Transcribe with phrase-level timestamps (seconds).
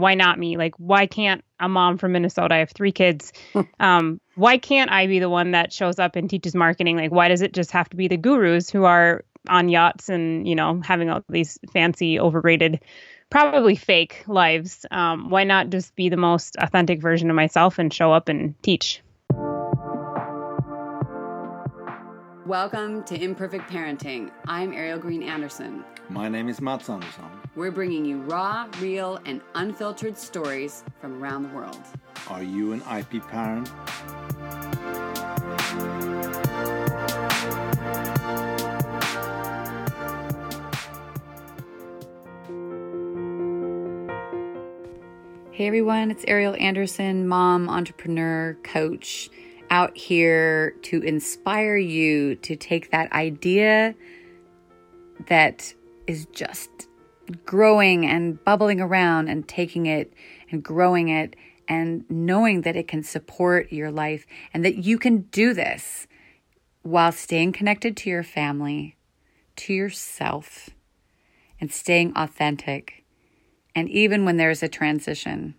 [0.00, 0.56] why not me?
[0.56, 2.54] Like, why can't a mom from Minnesota?
[2.54, 3.32] I have three kids.
[3.80, 6.96] um, why can't I be the one that shows up and teaches marketing?
[6.96, 10.46] Like, why does it just have to be the gurus who are on yachts and
[10.46, 12.80] you know having all these fancy, overrated,
[13.30, 14.86] probably fake lives?
[14.90, 18.60] Um, why not just be the most authentic version of myself and show up and
[18.62, 19.02] teach?
[22.48, 24.30] Welcome to Imperfect Parenting.
[24.46, 25.84] I'm Ariel Green Anderson.
[26.08, 27.26] My name is Mats Anderson.
[27.56, 31.80] We're bringing you raw, real, and unfiltered stories from around the world.
[32.28, 33.68] Are you an IP parent?
[45.50, 49.28] Hey everyone, it's Ariel Anderson, mom, entrepreneur, coach
[49.70, 53.94] out here to inspire you to take that idea
[55.26, 55.74] that
[56.06, 56.87] is just
[57.44, 60.12] growing and bubbling around and taking it
[60.50, 61.36] and growing it
[61.68, 66.06] and knowing that it can support your life and that you can do this
[66.82, 68.96] while staying connected to your family,
[69.56, 70.70] to yourself,
[71.60, 73.04] and staying authentic.
[73.74, 75.54] And even when there's a transition,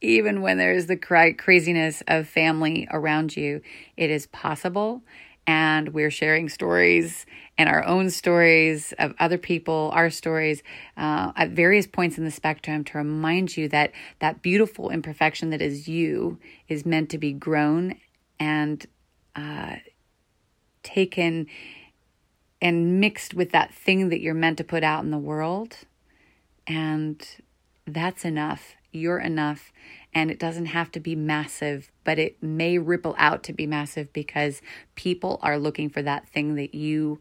[0.00, 3.62] even when there's the cra- craziness of family around you,
[3.96, 5.02] it is possible.
[5.46, 7.26] And we're sharing stories
[7.58, 10.62] and our own stories of other people, our stories
[10.96, 15.60] uh, at various points in the spectrum to remind you that that beautiful imperfection that
[15.60, 17.96] is you is meant to be grown
[18.40, 18.86] and
[19.36, 19.76] uh,
[20.82, 21.46] taken
[22.62, 25.76] and mixed with that thing that you're meant to put out in the world.
[26.66, 27.22] And
[27.86, 29.72] that's enough you're enough
[30.14, 34.12] and it doesn't have to be massive, but it may ripple out to be massive
[34.12, 34.62] because
[34.94, 37.20] people are looking for that thing that you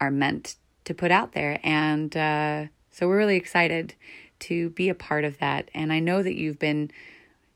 [0.00, 1.58] are meant to put out there.
[1.62, 3.94] And uh, so we're really excited
[4.40, 5.70] to be a part of that.
[5.74, 6.90] And I know that you've been,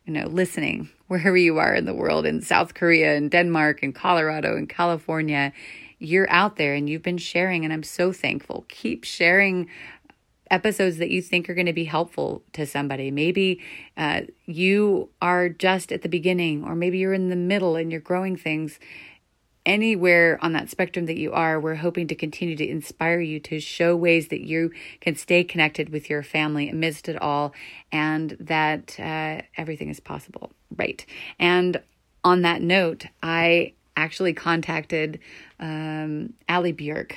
[0.07, 3.95] you know, listening wherever you are in the world, in South Korea and Denmark and
[3.95, 5.53] Colorado and California.
[5.99, 8.65] You're out there and you've been sharing, and I'm so thankful.
[8.69, 9.69] Keep sharing
[10.51, 13.11] episodes that you think are going to be helpful to somebody.
[13.11, 13.61] Maybe
[13.97, 18.01] uh, you are just at the beginning, or maybe you're in the middle and you're
[18.01, 18.79] growing things.
[19.67, 23.61] Anywhere on that spectrum that you are, we're hoping to continue to inspire you to
[23.61, 27.53] show ways that you can stay connected with your family amidst it all
[27.93, 30.51] and that uh, everything is possible.
[30.75, 31.05] Right.
[31.39, 31.83] And
[32.25, 35.21] on that note, I actually contacted
[35.59, 37.13] um, Allie Bjerk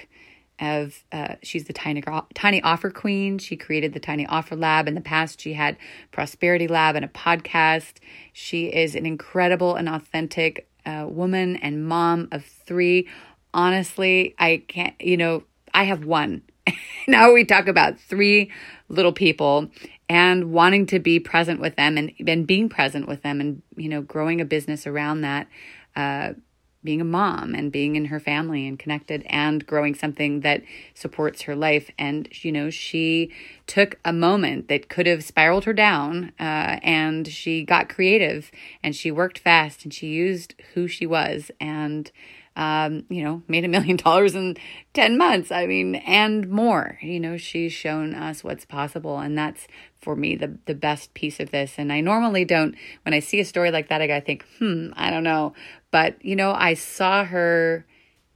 [0.59, 2.03] of uh, she's the tiny
[2.33, 3.37] tiny offer queen.
[3.37, 4.87] She created the Tiny Offer Lab.
[4.87, 5.77] In the past, she had
[6.11, 7.93] Prosperity Lab and a podcast.
[8.31, 13.07] She is an incredible and authentic uh, woman and mom of three.
[13.53, 14.93] Honestly, I can't.
[15.01, 15.43] You know,
[15.73, 16.43] I have one.
[17.07, 18.51] now we talk about three
[18.89, 19.69] little people
[20.09, 23.89] and wanting to be present with them and, and being present with them and you
[23.89, 25.47] know growing a business around that
[25.95, 26.33] uh,
[26.83, 30.63] being a mom and being in her family and connected and growing something that
[30.93, 31.89] supports her life.
[31.97, 33.31] And, you know, she
[33.67, 38.51] took a moment that could have spiraled her down uh, and she got creative
[38.83, 42.11] and she worked fast and she used who she was and,
[42.55, 44.57] um, you know, made a million dollars in
[44.93, 45.51] 10 months.
[45.51, 46.99] I mean, and more.
[47.01, 49.19] You know, she's shown us what's possible.
[49.19, 49.67] And that's
[50.01, 51.75] for me the the best piece of this.
[51.77, 54.89] And I normally don't when I see a story like that, I gotta think, hmm,
[54.95, 55.53] I don't know.
[55.91, 57.85] But, you know, I saw her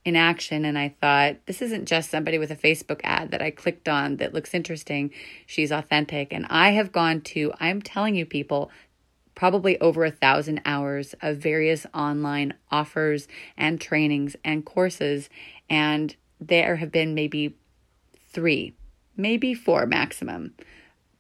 [0.07, 3.51] in action and I thought, this isn't just somebody with a Facebook ad that I
[3.51, 5.11] clicked on that looks interesting.
[5.45, 6.31] She's authentic.
[6.31, 8.72] And I have gone to, I'm telling you, people,
[9.38, 15.30] probably over a thousand hours of various online offers and trainings and courses.
[15.70, 17.56] And there have been maybe
[18.31, 18.74] three,
[19.16, 20.56] maybe four maximum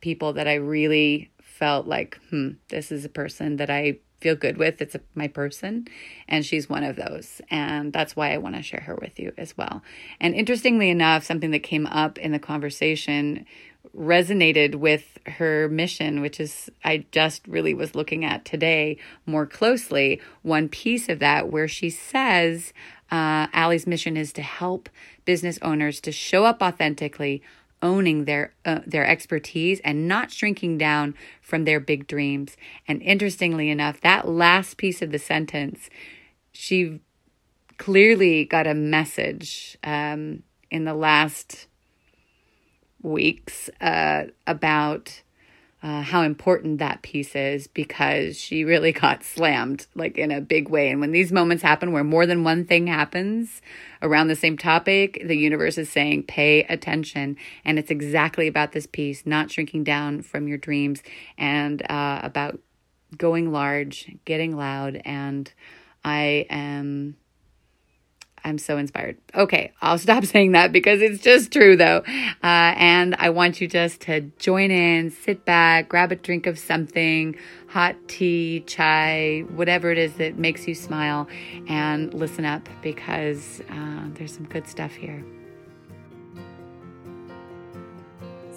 [0.01, 4.57] people that I really felt like, hmm, this is a person that I feel good
[4.57, 4.81] with.
[4.81, 5.87] It's a, my person,
[6.27, 7.39] and she's one of those.
[7.51, 9.83] And that's why I want to share her with you as well.
[10.19, 13.45] And interestingly enough, something that came up in the conversation
[13.95, 20.21] resonated with her mission, which is I just really was looking at today more closely.
[20.41, 22.73] One piece of that where she says
[23.11, 24.89] uh, Allie's mission is to help
[25.25, 27.41] business owners to show up authentically
[27.81, 32.57] owning their uh, their expertise and not shrinking down from their big dreams.
[32.87, 35.89] And interestingly enough, that last piece of the sentence,
[36.51, 36.99] she
[37.77, 41.67] clearly got a message um, in the last
[43.01, 45.21] weeks uh, about
[45.83, 50.69] uh, how important that piece is because she really got slammed like in a big
[50.69, 50.89] way.
[50.89, 53.61] And when these moments happen where more than one thing happens
[54.01, 57.37] around the same topic, the universe is saying, pay attention.
[57.63, 61.03] And it's exactly about this piece, not shrinking down from your dreams
[61.37, 62.59] and uh, about
[63.15, 65.01] going large, getting loud.
[65.05, 65.51] And
[66.03, 67.17] I am
[68.47, 69.17] I'm so inspired.
[69.35, 72.03] Okay, I'll stop saying that because it's just true though.
[72.43, 76.57] Uh, and I want you just to join in, sit back, grab a drink of
[76.57, 77.35] something,
[77.67, 81.27] hot tea, chai, whatever it is that makes you smile,
[81.67, 85.23] and listen up because uh, there's some good stuff here.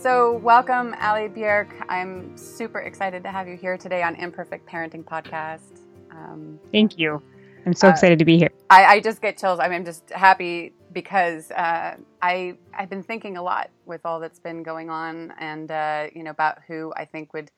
[0.01, 1.69] So, welcome, Allie Bjerk.
[1.91, 5.81] I'm super excited to have you here today on Imperfect Parenting Podcast.
[6.11, 7.23] Um, Thank you.
[7.67, 8.51] I'm so uh, excited to be here.
[8.71, 9.59] I, I, just get chills.
[9.61, 14.21] I mean, I'm just happy because uh, I I've been thinking a lot with all
[14.21, 17.51] that's been going on, and uh, you know about who I think would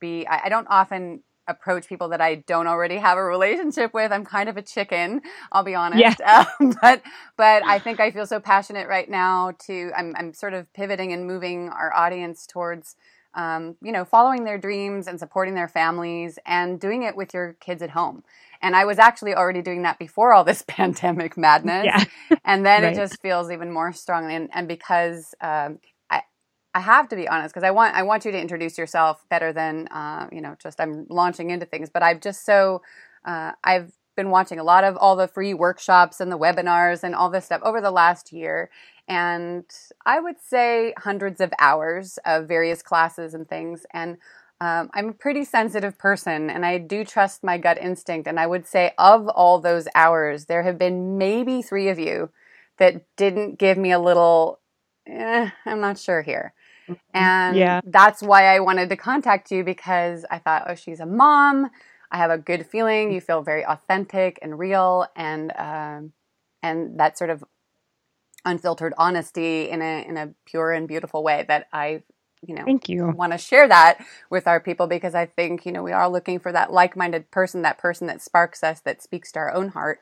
[0.00, 0.26] be.
[0.26, 4.12] I, I, don't often approach people that I don't already have a relationship with.
[4.12, 6.20] I'm kind of a chicken, I'll be honest.
[6.20, 6.44] Yeah.
[6.60, 7.02] Um, but
[7.36, 9.90] but I think I feel so passionate right now to.
[9.96, 12.96] I'm I'm sort of pivoting and moving our audience towards.
[13.34, 17.54] Um, you know, following their dreams and supporting their families and doing it with your
[17.60, 18.24] kids at home.
[18.62, 21.84] And I was actually already doing that before all this pandemic madness.
[21.84, 22.04] Yeah.
[22.44, 22.92] and then right.
[22.92, 24.34] it just feels even more strongly.
[24.34, 25.78] And, and because um,
[26.10, 26.22] I,
[26.74, 29.52] I have to be honest, because I want I want you to introduce yourself better
[29.52, 31.90] than uh, you know just I'm launching into things.
[31.92, 32.82] But I've just so
[33.24, 37.14] uh, I've been watching a lot of all the free workshops and the webinars and
[37.14, 38.68] all this stuff over the last year
[39.08, 39.64] and
[40.06, 43.84] I would say hundreds of hours of various classes and things.
[43.92, 44.18] And
[44.62, 48.28] um, I'm a pretty sensitive person and I do trust my gut instinct.
[48.28, 52.30] And I would say, of all those hours, there have been maybe three of you
[52.78, 54.60] that didn't give me a little,
[55.04, 56.54] eh, I'm not sure here.
[56.88, 56.94] Mm-hmm.
[57.12, 57.80] And yeah.
[57.84, 61.68] that's why I wanted to contact you because I thought, oh, she's a mom.
[62.12, 63.10] I have a good feeling.
[63.10, 66.12] You feel very authentic and real, and um,
[66.62, 67.42] and that sort of
[68.44, 72.02] unfiltered honesty in a in a pure and beautiful way that I
[72.46, 73.06] you know thank you.
[73.06, 76.38] want to share that with our people because i think you know we are looking
[76.38, 80.00] for that like-minded person that person that sparks us that speaks to our own heart.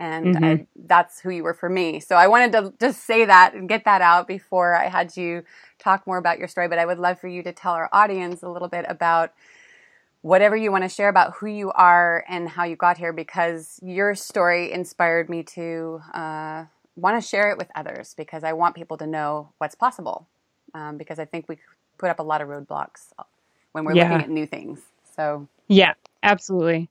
[0.00, 0.44] And mm-hmm.
[0.44, 1.98] I, that's who you were for me.
[1.98, 5.42] So i wanted to just say that and get that out before i had you
[5.78, 8.42] talk more about your story but i would love for you to tell our audience
[8.42, 9.32] a little bit about
[10.22, 13.78] whatever you want to share about who you are and how you got here because
[13.82, 16.64] your story inspired me to uh,
[16.96, 20.28] want to share it with others because i want people to know what's possible
[20.74, 21.56] um, because i think we
[21.98, 23.12] put up a lot of roadblocks
[23.72, 24.04] when we're yeah.
[24.04, 24.80] looking at new things.
[25.16, 26.88] So, yeah, absolutely.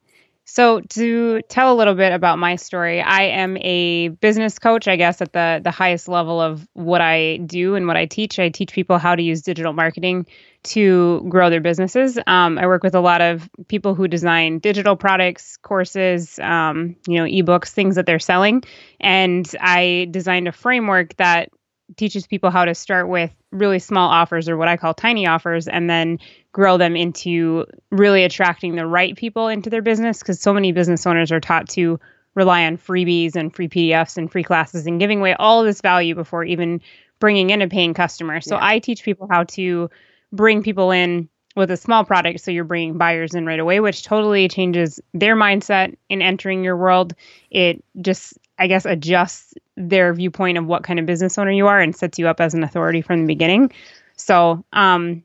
[0.49, 4.95] So to tell a little bit about my story, I am a business coach, I
[4.95, 8.39] guess at the the highest level of what I do and what I teach.
[8.39, 10.25] I teach people how to use digital marketing
[10.63, 12.17] to grow their businesses.
[12.27, 17.15] Um, I work with a lot of people who design digital products, courses, um, you
[17.15, 18.63] know, ebooks, things that they're selling,
[19.01, 21.49] and I designed a framework that
[21.95, 25.67] teaches people how to start with really small offers or what I call tiny offers
[25.67, 26.19] and then
[26.51, 31.05] grow them into really attracting the right people into their business because so many business
[31.07, 31.99] owners are taught to
[32.35, 36.13] rely on freebies and free PDFs and free classes and giving away all this value
[36.13, 36.81] before even
[37.19, 38.41] bringing in a paying customer.
[38.41, 38.65] So yeah.
[38.65, 39.89] I teach people how to
[40.31, 44.03] bring people in with a small product so you're bringing buyers in right away which
[44.03, 47.15] totally changes their mindset in entering your world
[47.49, 51.79] it just i guess adjusts their viewpoint of what kind of business owner you are
[51.79, 53.71] and sets you up as an authority from the beginning.
[54.17, 55.23] So, um,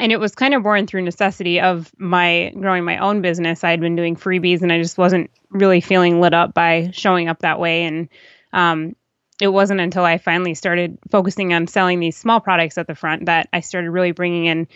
[0.00, 3.64] and it was kind of born through necessity of my growing my own business.
[3.64, 7.28] I had been doing freebies and I just wasn't really feeling lit up by showing
[7.28, 7.84] up that way.
[7.84, 8.08] And
[8.52, 8.96] um,
[9.40, 13.26] it wasn't until I finally started focusing on selling these small products at the front
[13.26, 14.68] that I started really bringing in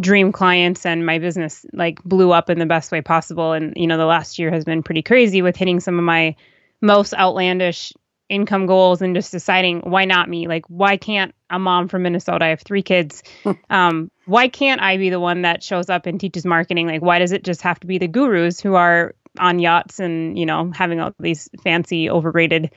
[0.00, 3.52] dream clients and my business like blew up in the best way possible.
[3.52, 6.36] And, you know, the last year has been pretty crazy with hitting some of my
[6.84, 7.92] most outlandish
[8.28, 10.46] income goals and just deciding why not me?
[10.46, 13.22] Like why can't a mom from minnesota i have three kids
[13.70, 16.86] um, why can't i be the one that shows up and teaches marketing?
[16.86, 20.38] Like why does it just have to be the gurus who are on yachts and
[20.38, 22.70] you know having all these fancy overrated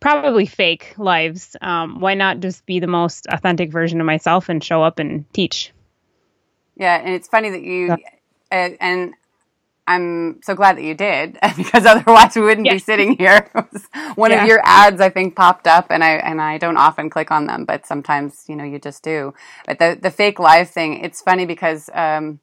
[0.00, 1.56] probably fake lives?
[1.60, 5.30] Um, why not just be the most authentic version of myself and show up and
[5.32, 5.72] teach?
[6.76, 7.96] Yeah and it's funny that you yeah.
[8.50, 9.14] uh, and
[9.86, 13.50] I'm so glad that you did because otherwise we wouldn't be sitting here.
[14.14, 14.42] One yeah.
[14.42, 17.46] of your ads, I think, popped up, and I and I don't often click on
[17.46, 19.34] them, but sometimes you know you just do.
[19.66, 22.40] But the the fake live thing, it's funny because um,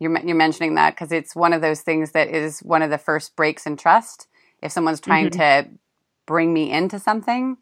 [0.00, 2.98] you're you're mentioning that because it's one of those things that is one of the
[2.98, 4.26] first breaks in trust.
[4.60, 5.68] If someone's trying mm-hmm.
[5.68, 5.70] to
[6.26, 7.58] bring me into something,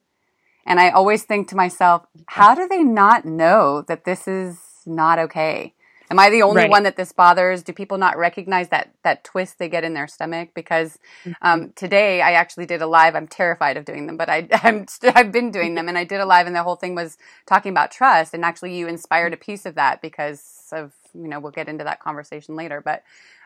[0.67, 5.19] and I always think to myself, how do they not know that this is not
[5.19, 5.75] okay?
[6.11, 6.71] Am I the only Right.
[6.71, 7.63] one that this bothers?
[7.63, 10.51] Do people not recognize that that twist they get in their stomach?
[10.55, 11.33] Because Mm-hmm.
[11.43, 13.15] um, today I actually did a live.
[13.15, 16.05] I'm terrified of doing them, but I, I'm st- I've been doing them, and I
[16.05, 18.35] did a live, and the whole thing was talking about trust.
[18.35, 21.85] And actually, you inspired a piece of that because of you know we'll get into
[21.85, 23.03] that conversation later, but.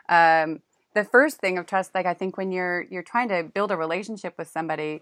[0.09, 0.61] Um,
[0.93, 3.75] the first thing of trust, like I think when you're you're trying to build a
[3.75, 5.01] relationship with somebody,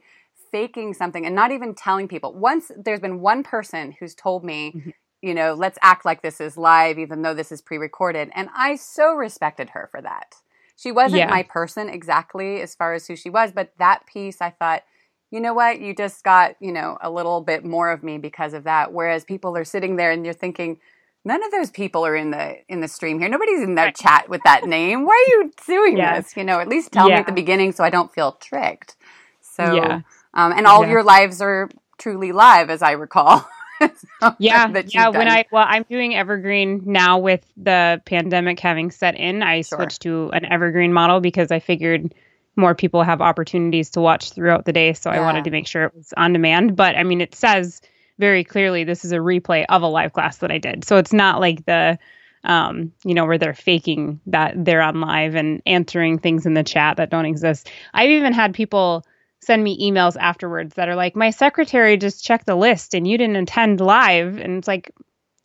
[0.51, 2.33] faking something and not even telling people.
[2.33, 4.89] Once there's been one person who's told me, Mm-hmm.
[5.23, 8.75] You know, let's act like this is live, even though this is pre-recorded, and I
[8.75, 10.35] so respected her for that.
[10.75, 11.29] She wasn't Yeah.
[11.29, 14.83] my person exactly as far as who she was, but that piece I thought,
[15.31, 18.53] you know what, you just got you know a little bit more of me because
[18.53, 18.91] of that.
[18.91, 20.79] Whereas people are sitting there and you're thinking.
[21.25, 23.29] None of those people are in the in the stream here.
[23.29, 25.05] Nobody's in that chat with that name.
[25.05, 26.17] Why are you doing Yeah.
[26.19, 26.35] this?
[26.35, 28.97] You know, at least tell me at the beginning so I don't feel tricked.
[29.39, 30.01] So, Yeah.
[30.33, 33.47] um, and all of your lives are truly live, as I recall.
[34.39, 39.15] Yeah yeah you've when i well i'm doing evergreen now with the pandemic having set
[39.15, 39.79] in i Sure.
[39.79, 42.13] switched to an evergreen model because i figured
[42.55, 45.85] more people have opportunities to watch throughout the day so i wanted to make sure
[45.85, 47.81] it was on demand but i mean it says
[48.19, 51.13] very clearly this is a replay of a live class that i did so it's
[51.13, 51.97] not like the
[52.45, 56.63] um, you know, where they're faking that they're on live and answering things in the
[56.63, 57.69] chat that don't exist.
[57.93, 59.05] I've even had people
[59.45, 63.17] send me emails afterwards that are like, my secretary just checked the list and you
[63.17, 64.37] didn't attend live.
[64.37, 64.91] And it's like,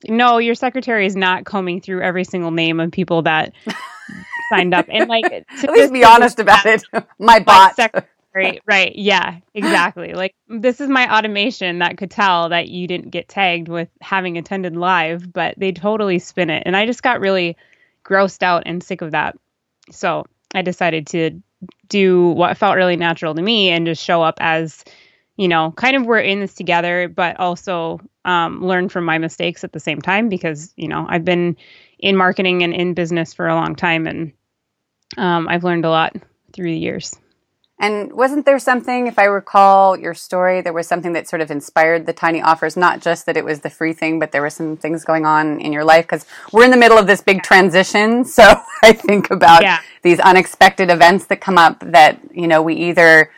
[0.09, 3.53] no, your secretary is not combing through every single name of people that
[4.49, 4.87] signed up.
[4.89, 6.85] And like, to At least be honest about it.
[7.19, 7.77] My my bot.
[7.77, 8.95] secretary, right?
[8.97, 10.15] Yeah, exactly.
[10.15, 14.39] Like this is my automation that could tell that you didn't get tagged with having
[14.39, 17.57] attended live, but they totally spin it, and I just got really
[18.05, 19.37] grossed out and sick of that.
[19.91, 21.43] So I decided to
[21.89, 24.85] do what felt really natural to me and just show up as,
[25.37, 29.65] you know, kind of we're in this together, but also um, learn from my mistakes
[29.65, 31.57] at the same time because you know I've been
[31.99, 34.33] in marketing and in business for a long time, and
[35.17, 36.15] um, I've learned a lot
[36.53, 37.17] through the years.
[37.81, 41.51] And wasn't there something, if I recall your story, there was something that sort of
[41.51, 44.51] inspired the tiny offers, not just that it was the free thing, but there were
[44.51, 47.43] some things going on in your life because we're in the middle of this big
[47.43, 48.25] transition.
[48.39, 48.45] So
[48.83, 49.81] I think about Yeah.
[50.03, 53.31] these unexpected events that come up that, you know, we either,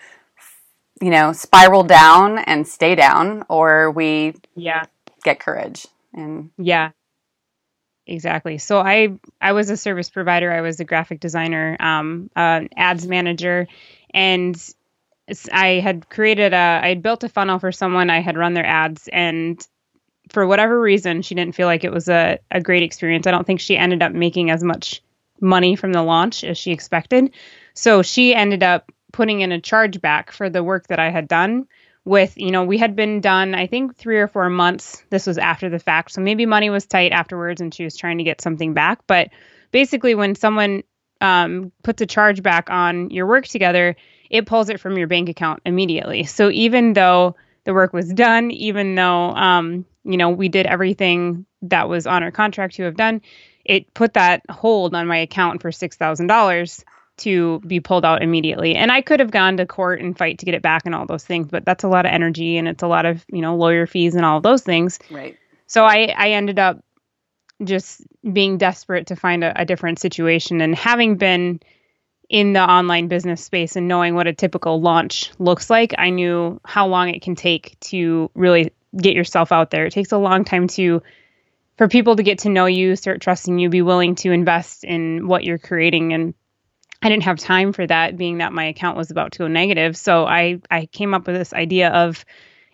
[1.01, 4.85] you know, spiral down and stay down or we Yeah.
[5.25, 5.87] get courage.
[6.15, 6.91] And Yeah.
[8.07, 8.59] Exactly.
[8.59, 9.09] So I
[9.41, 10.51] I was a service provider.
[10.51, 13.69] I was a graphic designer, um, an ads manager,
[14.13, 14.57] and
[15.53, 18.11] I had created a I had built a funnel for someone.
[18.11, 19.65] I had run their ads, and
[20.31, 23.27] for whatever reason, she didn't feel like it was a a great experience.
[23.27, 25.03] I don't think she ended up making as much
[25.41, 27.33] money from the launch as she expected.
[27.75, 31.67] So she ended up putting in a chargeback for the work that I had done
[32.05, 35.37] with you know we had been done i think three or four months this was
[35.37, 38.41] after the fact so maybe money was tight afterwards and she was trying to get
[38.41, 39.29] something back but
[39.71, 40.83] basically when someone
[41.21, 43.97] um, puts a charge back on your work together
[44.31, 48.51] it pulls it from your bank account immediately so even though the work was done
[48.51, 52.97] even though um, you know we did everything that was on our contract to have
[52.97, 53.21] done
[53.65, 56.85] it put that hold on my account for six thousand dollars
[57.21, 58.75] to be pulled out immediately.
[58.75, 61.07] And I could have gone to court and fight to get it back and all
[61.07, 63.57] those things, but that's a lot of energy and it's a lot of, you know,
[63.57, 64.99] lawyer fees and all those things.
[65.11, 65.37] right.
[65.67, 66.83] So I, I ended up
[67.63, 68.03] just
[68.33, 71.61] being desperate to find a, a different situation and having been
[72.29, 76.61] in the online business space and knowing what a typical launch looks like, I knew
[76.65, 79.87] how long it can take to really get yourself out there.
[79.87, 81.03] It takes a long time to
[81.77, 85.27] for people to get to know you, start trusting you, be willing to invest in
[85.27, 86.35] what you're creating and
[87.03, 89.97] I didn't have time for that being that my account was about to go negative.
[89.97, 92.25] So I I came up with this idea of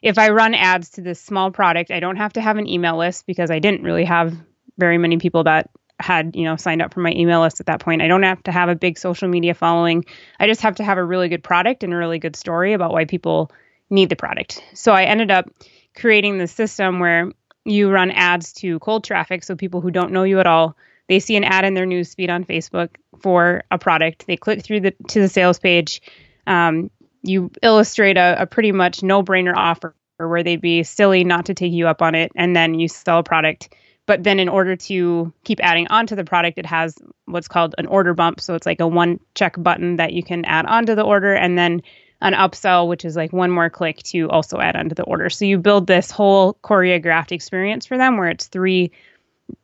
[0.02, 2.98] if I run ads to this small product, I don't have to have an email
[2.98, 4.36] list because I didn't really have
[4.78, 7.80] very many people that had, you know, signed up for my email list at that
[7.80, 8.02] point.
[8.02, 10.04] I don't have to have a big social media following.
[10.38, 12.92] I just have to have a really good product and a really good story about
[12.92, 13.50] why people
[13.88, 14.62] need the product.
[14.74, 15.48] So I ended up
[15.94, 17.30] creating this system where
[17.64, 20.76] you run ads to cold traffic, so people who don't know you at all,
[21.08, 22.90] they see an ad in their news feed on Facebook
[23.20, 24.26] for a product.
[24.26, 26.02] They click through the to the sales page.
[26.46, 26.90] Um,
[27.22, 31.72] you illustrate a, a pretty much no-brainer offer where they'd be silly not to take
[31.72, 33.74] you up on it, and then you sell a product.
[34.06, 37.86] But then, in order to keep adding onto the product, it has what's called an
[37.86, 38.40] order bump.
[38.40, 41.58] So it's like a one check button that you can add onto the order, and
[41.58, 41.82] then
[42.22, 45.28] an upsell, which is like one more click to also add onto the order.
[45.28, 48.90] So you build this whole choreographed experience for them where it's three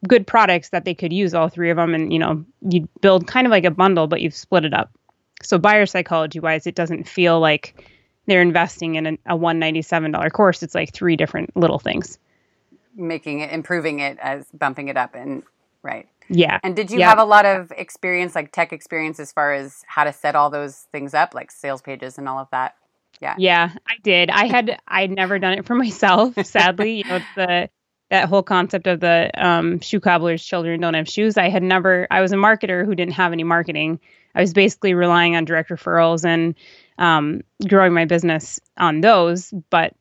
[0.06, 3.26] good products that they could use all three of them and you know you build
[3.26, 4.90] kind of like a bundle but you've split it up
[5.42, 7.84] so buyer psychology wise it doesn't feel like
[8.26, 12.18] they're investing in a, a $197 course it's like three different little things
[12.96, 15.14] Making it, improving it as bumping it up.
[15.14, 15.42] And
[15.82, 16.08] right.
[16.28, 16.58] Yeah.
[16.62, 17.08] And did you Yep.
[17.08, 20.50] have a lot of experience, like tech experience, as far as how to set all
[20.50, 22.74] those things up, like sales pages and all of that?
[23.20, 24.30] Yeah, Yeah, I did.
[24.30, 26.98] I had I'd never done it for myself, sadly.
[26.98, 27.70] you know, it's the
[28.10, 31.38] that whole concept of the um, shoe cobbler's children don't have shoes.
[31.38, 34.00] I had never I was a marketer who didn't have any marketing.
[34.34, 36.54] I was basically relying on direct referrals and
[36.98, 39.52] um, growing my business on those.
[39.70, 39.94] But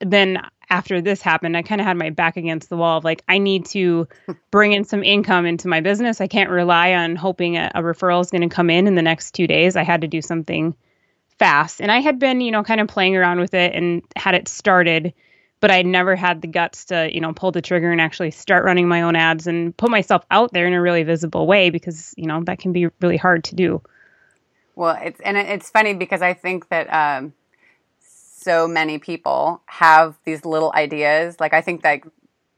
[0.00, 0.38] then
[0.70, 3.38] after this happened, I kind of had my back against the wall of like, I
[3.38, 4.08] need to
[4.50, 6.20] bring in some income into my business.
[6.20, 9.02] I can't rely on hoping a, a referral is going to come in in the
[9.02, 9.76] next two days.
[9.76, 10.74] I had to do something
[11.38, 11.80] fast.
[11.80, 14.46] And I had been, you know, kind of playing around with it and had it
[14.46, 15.12] started,
[15.60, 18.64] but I'd never had the guts to, you know, pull the trigger and actually start
[18.64, 22.14] running my own ads and put myself out there in a really visible way because,
[22.16, 23.82] you know, that can be really hard to do.
[24.76, 27.34] Well, it's and it's funny because I think that um,
[28.40, 31.38] so many people have these little ideas.
[31.40, 32.00] Like I think that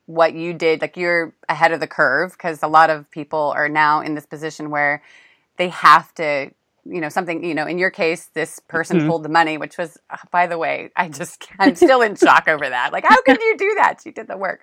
[0.07, 3.69] what you did, like you're ahead of the curve because a lot of people are
[3.69, 5.03] now in this position where
[5.59, 6.51] they have to,
[6.85, 7.45] you know, something.
[7.45, 9.01] You know, in your case, this person Mhm.
[9.01, 12.49] pulled the money, which was, uh, by the way, I just I'm still in shock
[12.49, 12.93] over that.
[12.93, 14.01] Like, how could you do that?
[14.03, 14.61] She did the work.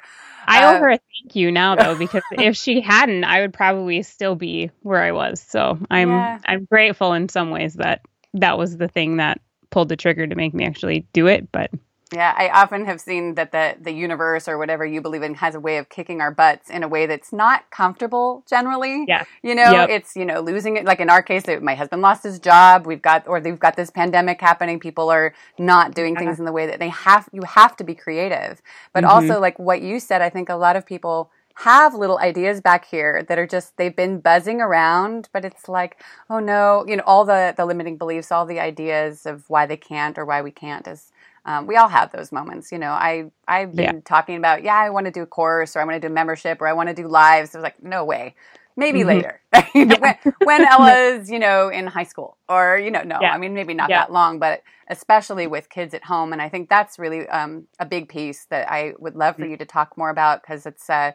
[0.47, 3.53] I Uh, owe her a thank you now though, because if she hadn't, I would
[3.53, 5.41] probably still be where I was.
[5.41, 6.39] So I'm Yeah.
[6.45, 8.01] I'm grateful in some ways that
[8.33, 11.51] that was the thing that pulled the trigger to make me actually do it.
[11.51, 11.71] But
[12.11, 15.53] Yeah, I often have seen that the the universe or whatever you believe in has
[15.53, 19.05] a way of kicking our butts in a way that's not comfortable generally.
[19.07, 19.25] Yeah.
[19.43, 19.89] You know, Yep.
[19.89, 23.01] it's, you know, losing it like in our case my husband lost his job, we've
[23.01, 26.19] got or they've got this pandemic happening, people are not doing Yeah.
[26.21, 28.61] things in the way that they have you have to be creative.
[28.91, 29.09] But Mhm.
[29.09, 32.85] also like what you said, I think a lot of people have little ideas back
[32.85, 37.03] here that are just they've been buzzing around but it's like oh no you know
[37.05, 40.51] all the the limiting beliefs all the ideas of why they can't or why we
[40.51, 41.11] can't is
[41.45, 42.91] um, we all have those moments, you know.
[42.91, 44.01] I I've been Yeah.
[44.03, 46.15] talking about, yeah, I want to do a course or I want to do a
[46.15, 47.55] membership or I want to do lives.
[47.55, 48.35] I was like, no way,
[48.75, 49.05] maybe Mhm.
[49.05, 49.41] later.
[49.99, 53.31] When, when Ella's, you know, in high school or you know, no, Yeah.
[53.31, 53.95] I mean maybe not Yeah.
[53.95, 57.85] that long, but especially with kids at home, and I think that's really um, a
[57.85, 61.11] big piece that I would love for you to talk more about because it's uh,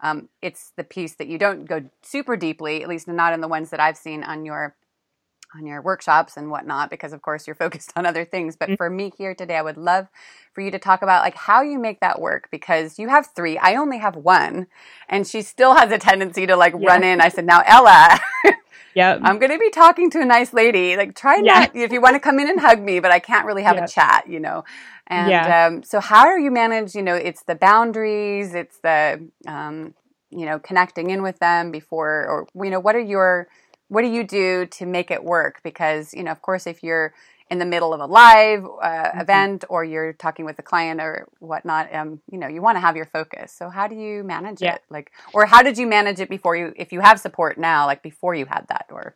[0.00, 3.48] um, it's the piece that you don't go super deeply, at least not in the
[3.48, 4.76] ones that I've seen on your
[5.54, 8.76] on your workshops and whatnot because of course you're focused on other things but Mhm.
[8.76, 10.08] for me here today i would love
[10.52, 13.56] for you to talk about like how you make that work because you have three
[13.58, 14.66] i only have one
[15.08, 16.86] and she still has a tendency to like Yeah.
[16.88, 18.18] run in i said now ella
[18.94, 21.60] yeah, i'm going to be talking to a nice lady like try Yeah.
[21.60, 23.76] not if you want to come in and hug me but i can't really have
[23.76, 23.84] Yeah.
[23.84, 24.64] a chat you know
[25.08, 25.66] and Yeah.
[25.66, 29.94] um, so how do you manage you know it's the boundaries it's the um,
[30.30, 33.46] you know connecting in with them before or you know what are your
[33.88, 37.14] what do you do to make it work because you know of course if you're
[37.48, 39.20] in the middle of a live uh, Mm-hmm.
[39.20, 42.80] event or you're talking with a client or whatnot um, you know you want to
[42.80, 44.74] have your focus so how do you manage Yeah.
[44.74, 47.86] it like or how did you manage it before you if you have support now
[47.86, 49.14] like before you had that or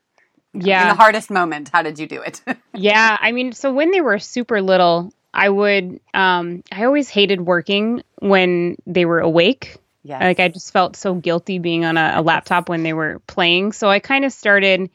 [0.55, 0.83] Yeah.
[0.83, 2.41] in the hardest moment how did you do it
[2.73, 7.41] Yeah, I mean, so when they were super little, I would um I always hated
[7.41, 9.77] working when they were awake.
[10.03, 13.21] Yes Like I just felt so guilty being on a, a laptop when they were
[13.27, 13.73] playing.
[13.73, 14.91] So I kind of started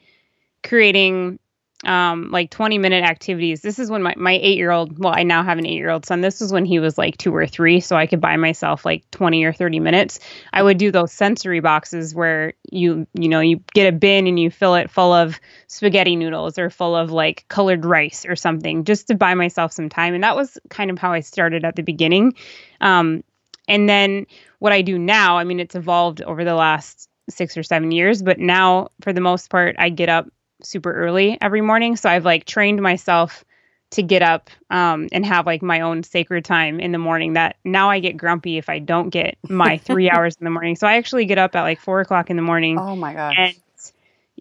[0.62, 1.38] creating
[1.84, 3.60] um like 20 minute activities.
[3.60, 5.90] This is when my, my eight year old well, I now have an eight year
[5.90, 6.22] old son.
[6.22, 9.08] This was when he was like two or three, so I could buy myself like
[9.10, 10.18] 20 or 30 minutes.
[10.54, 14.40] I would do those sensory boxes where you you know you get a bin and
[14.40, 15.38] you fill it full of
[15.68, 19.90] spaghetti noodles or full of like colored rice or something just to buy myself some
[19.90, 20.14] time.
[20.14, 22.34] And that was kind of how I started at the beginning.
[22.80, 23.22] Um,
[23.68, 24.26] and then
[24.58, 28.22] what I do now, I mean, it's evolved over the last six or seven years,
[28.22, 30.28] but now for the most part, I get up
[30.62, 31.96] super early every morning.
[31.96, 33.44] So I've like trained myself
[33.90, 37.56] to get up um, and have like my own sacred time in the morning that
[37.64, 40.76] now I get grumpy if I don't get my three hours in the morning.
[40.76, 43.34] So I actually get up at like four o'clock in the morning oh my gosh
[43.38, 43.54] and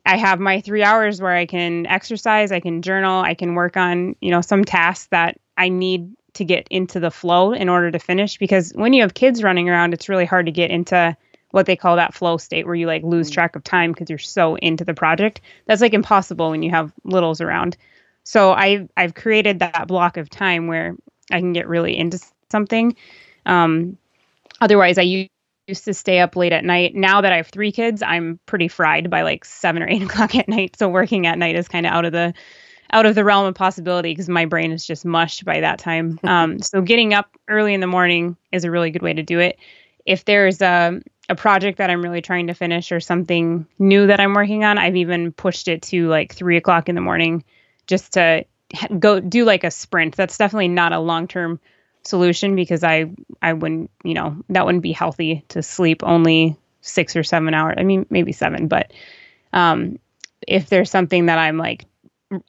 [0.05, 3.75] I have my three hours where I can exercise, I can journal, I can work
[3.75, 7.91] on, you know, some tasks that I need to get into the flow in order
[7.91, 8.37] to finish.
[8.37, 11.15] Because when you have kids running around, it's really hard to get into
[11.51, 13.33] what they call that flow state where you like lose Mm.
[13.33, 15.41] track of time because you're so into the project.
[15.65, 17.77] That's like impossible when you have littles around.
[18.23, 20.95] So I I've created that block of time where
[21.31, 22.19] I can get really into
[22.51, 22.95] something.
[23.45, 23.97] Um,
[24.59, 25.27] otherwise, I u-
[25.67, 26.93] used to stay up late at night.
[26.93, 30.35] Now that I have three kids, I'm pretty fried by like seven or eight o'clock
[30.35, 30.75] at night.
[30.77, 32.33] So working at night is kind of out of the
[32.95, 36.17] out of the realm of possibility because my brain is just mushed by that time.
[36.35, 39.39] Um, so getting up early in the morning is a really good way to do
[39.39, 39.59] it.
[40.05, 44.19] If there's a a project that I'm really trying to finish or something new that
[44.19, 47.43] I'm working on, I've even pushed it to like three o'clock in the morning
[47.87, 48.45] just to
[48.99, 50.15] go do like a sprint.
[50.15, 51.59] That's definitely not a long term
[52.03, 57.15] solution because I I wouldn't you know that wouldn't be healthy to sleep only six
[57.15, 57.75] or seven hours.
[57.77, 58.91] I mean, maybe seven, but
[59.53, 59.99] um,
[60.47, 61.85] if there's something that I'm like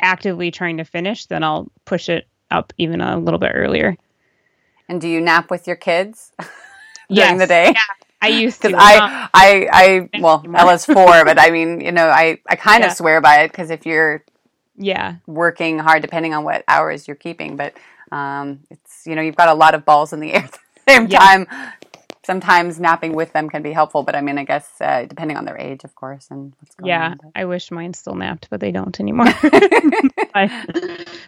[0.01, 3.97] actively trying to finish, then I'll push it up even a little bit earlier.
[4.89, 6.49] And do you nap with your kids Yes.
[7.15, 7.73] during the day?
[7.75, 7.81] Yeah,
[8.23, 8.75] I used to.
[8.79, 12.83] I, Um, I, I, well, Ella's four, but I mean, you know, I, I kind
[12.83, 12.87] Yeah.
[12.87, 14.25] of swear by it because if you're
[14.77, 17.75] yeah, working hard, depending on what hours you're keeping, but
[18.13, 20.59] um, it's, you know, you've got a lot of balls in the air at the
[20.89, 21.19] same Yeah.
[21.19, 21.47] time.
[22.27, 25.45] Sometimes napping with them can be helpful, but I mean, I guess uh, depending on
[25.45, 27.11] their age, of course, and what's going yeah.
[27.11, 27.33] on.
[27.37, 29.29] I wish mine still napped, but they don't anymore.
[30.35, 30.51] but,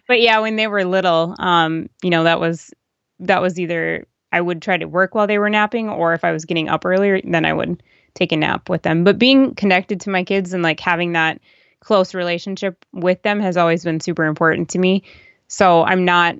[0.08, 2.74] but yeah, when they were little, um, you know, that was
[3.20, 6.32] that was either I would try to work while they were napping, or if I
[6.32, 7.80] was getting up earlier, then I would
[8.14, 9.04] take a nap with them.
[9.04, 11.40] But being connected to my kids and like having that
[11.78, 15.04] close relationship with them has always been super important to me.
[15.46, 16.34] So I'm not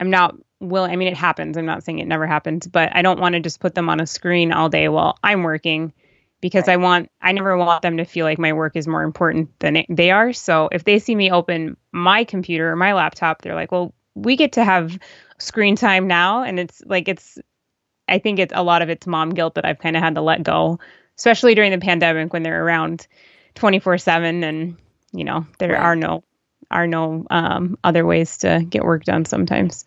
[0.00, 1.56] I'm not will I mean it happens.
[1.56, 4.00] I'm not saying it never happens, but I don't want to just put them on
[4.00, 5.92] a screen all day while I'm working
[6.40, 9.50] because I want I never want them to feel like my work is more important
[9.60, 10.32] than it, they are.
[10.32, 14.36] So if they see me open my computer or my laptop, they're like, "Well, we
[14.36, 14.98] get to have
[15.38, 17.38] screen time now." And it's like it's
[18.08, 20.22] I think it's a lot of it's mom guilt that I've kind of had to
[20.22, 20.78] let go,
[21.18, 23.06] especially during the pandemic when they're around
[23.54, 24.76] 24/7 and,
[25.12, 25.80] you know, there Right.
[25.80, 26.24] are no
[26.70, 29.84] are no um, other ways to get work done sometimes.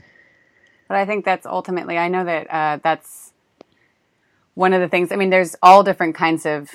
[0.88, 3.34] But I think that's ultimately, I know that uh, that's
[4.54, 5.12] one of the things.
[5.12, 6.70] I mean, there's all different kinds of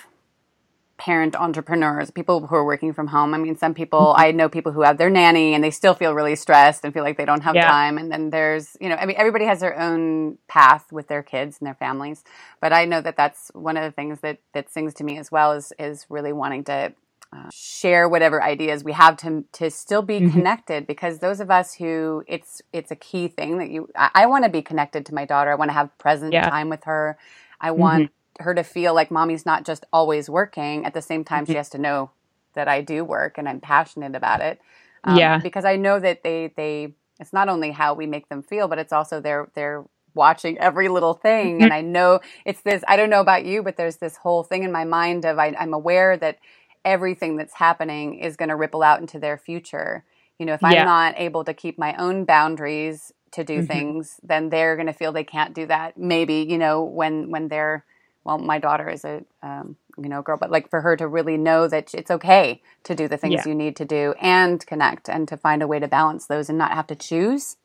[0.98, 3.32] parent entrepreneurs, people who are working from home.
[3.32, 6.12] I mean, some people, I know people who have their nanny and they still feel
[6.12, 7.68] really stressed and feel like they don't have Yeah.
[7.68, 7.96] time.
[7.96, 11.56] And then there's, you know, I mean, everybody has their own path with their kids
[11.58, 12.22] and their families.
[12.60, 15.32] But I know that that's one of the things that, that sings to me as
[15.32, 16.92] well is, is really wanting to
[17.36, 20.42] uh, share whatever ideas we have to to still be Mm-hmm.
[20.42, 24.26] connected because those of us who it's it's a key thing that you I, I
[24.26, 26.50] want to be connected to my daughter I want to have present Yeah.
[26.50, 26.50] Mm-hmm.
[26.50, 27.18] time with her
[27.60, 28.06] I want
[28.40, 31.52] her to feel like mommy's not just always working at the same time Mm-hmm.
[31.52, 32.10] she has to know
[32.54, 34.60] that I do work and I'm passionate about it
[35.04, 35.42] Yeah.
[35.42, 38.78] because I know that they they it's not only how we make them feel but
[38.78, 43.10] it's also their their watching every little thing and I know it's this I don't
[43.10, 46.16] know about you but there's this whole thing in my mind of I, I'm aware
[46.16, 46.38] that
[46.84, 50.04] everything that's happening is going to ripple out into their future.
[50.38, 53.68] You know, if I'm not able to keep my own boundaries to do Mhm.
[53.68, 55.96] things, then they're going to feel they can't do that.
[55.98, 57.84] Maybe you know when when they're
[58.24, 61.36] well, my daughter is a um, you know girl, but like for her to really
[61.36, 63.46] know that it's okay to do the things Yeah.
[63.46, 66.58] you need to do and connect and to find a way to balance those and
[66.58, 67.56] not have to choose.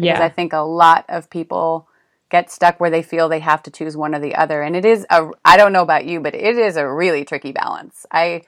[0.00, 0.20] Because Yeah.
[0.20, 1.88] I think a lot of people
[2.30, 4.62] get stuck where they feel they have to choose one or the other.
[4.62, 7.52] And it is a, I don't know about you, but it is a really tricky
[7.52, 8.04] balance.
[8.10, 8.42] I,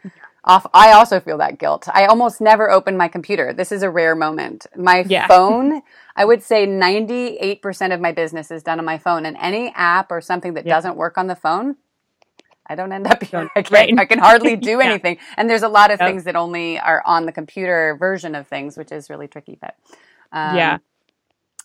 [0.44, 1.88] off, I also feel that guilt.
[1.92, 3.52] I almost never open my computer.
[3.52, 4.66] This is a rare moment.
[4.76, 5.26] My Yeah.
[5.28, 5.82] phone,
[6.16, 10.10] I would say 98% of my business is done on my phone and any app
[10.10, 10.74] or something that Yeah.
[10.76, 11.76] doesn't work on the phone,
[12.66, 13.50] I don't end up here.
[13.56, 13.94] I, Right.
[13.98, 14.92] I can hardly do Yeah.
[14.92, 15.18] anything.
[15.36, 16.08] And there's a lot of Yep.
[16.08, 19.58] things that only are on the computer version of things, which is really tricky.
[19.60, 19.74] But
[20.32, 20.78] um, yeah.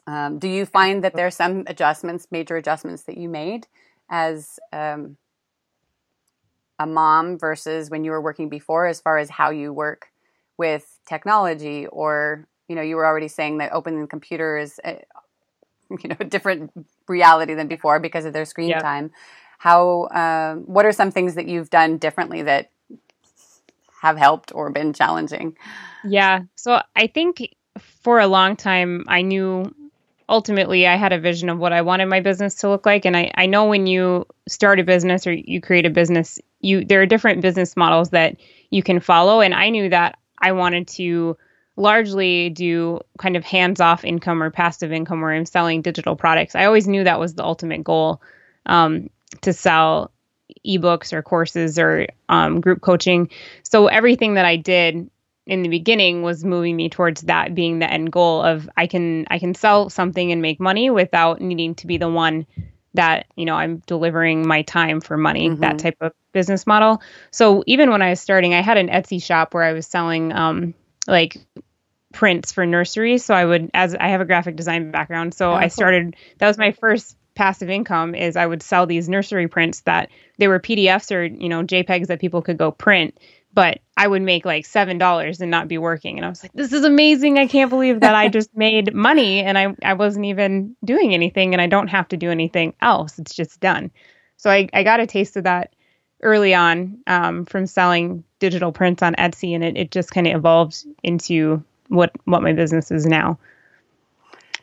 [0.08, 3.68] Um, do you find that there are some adjustments, major adjustments that you made
[4.10, 5.18] as um,
[6.80, 10.12] a mom versus when you were working before, as far as how you work
[10.58, 15.02] with technology, or you know, you were already saying that opening the computer is, a,
[15.90, 16.72] you know, a different
[17.08, 18.82] reality than before because of their screen Yeah.
[18.82, 19.12] time.
[19.58, 20.08] How?
[20.10, 22.70] Um, what are some things that you've done differently that
[24.02, 25.58] have helped or been challenging?
[26.04, 26.42] Yeah.
[26.56, 27.56] So I think
[28.04, 29.74] for a long time, I knew
[30.28, 33.06] ultimately I had a vision of what I wanted my business to look like.
[33.06, 36.84] And I, I know when you start a business or you create a business, you
[36.84, 38.38] there are different business models that
[38.70, 39.42] you can follow.
[39.42, 41.38] And I knew that I wanted to
[41.78, 46.56] largely do kind of hands off income or passive income where I'm selling digital products.
[46.56, 48.22] I always knew that was the ultimate goal
[48.66, 49.10] um,
[49.42, 50.12] to sell
[50.66, 53.30] ebooks or courses or um, group coaching.
[53.64, 55.10] So everything that I did
[55.46, 59.26] in the beginning was moving me towards that being the end goal of I can
[59.30, 62.48] I can sell something and make money without needing to be the one
[62.96, 67.02] that you know I'm delivering my time for money that type of business model.
[67.32, 70.34] So even when I was starting, I had an Etsy shop where I was selling
[70.34, 70.74] um
[71.08, 71.38] like
[72.14, 73.24] prints for nurseries.
[73.24, 76.58] So I would as I have a graphic design background, so I started that was
[76.58, 81.14] my first passive income is I would sell these nursery prints that they were PDFs
[81.14, 83.20] or you know JPEGs that people could go print
[83.56, 86.18] but I would make like seven dollars and not be working.
[86.18, 87.40] And I was like, this is amazing.
[87.40, 91.54] I can't believe that I just made money and I, I wasn't even doing anything
[91.54, 93.18] and I don't have to do anything else.
[93.18, 93.90] It's just done.
[94.38, 95.74] So I, I got a taste of that
[96.22, 100.36] early on um, from selling digital prints on Etsy and it, it just kind of
[100.36, 103.40] evolved into what what my business is now.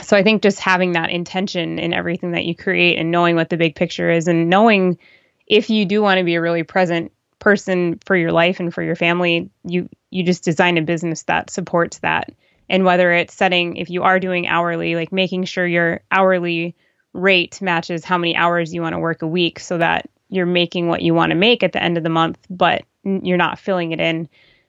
[0.02, 3.48] So I think just having that intention in everything that you create and knowing what
[3.48, 4.98] the big picture is and knowing
[5.46, 8.83] if you do want to be a really present person for your life and for
[8.83, 12.31] your family, you you just design a business that supports that.
[12.68, 16.76] And whether it's setting if you are doing hourly, like making sure your hourly
[17.12, 20.87] rate matches how many hours you want to work a week so that you're making
[20.87, 23.90] what you want to make at the end of the month, but you're not filling
[23.90, 24.28] it in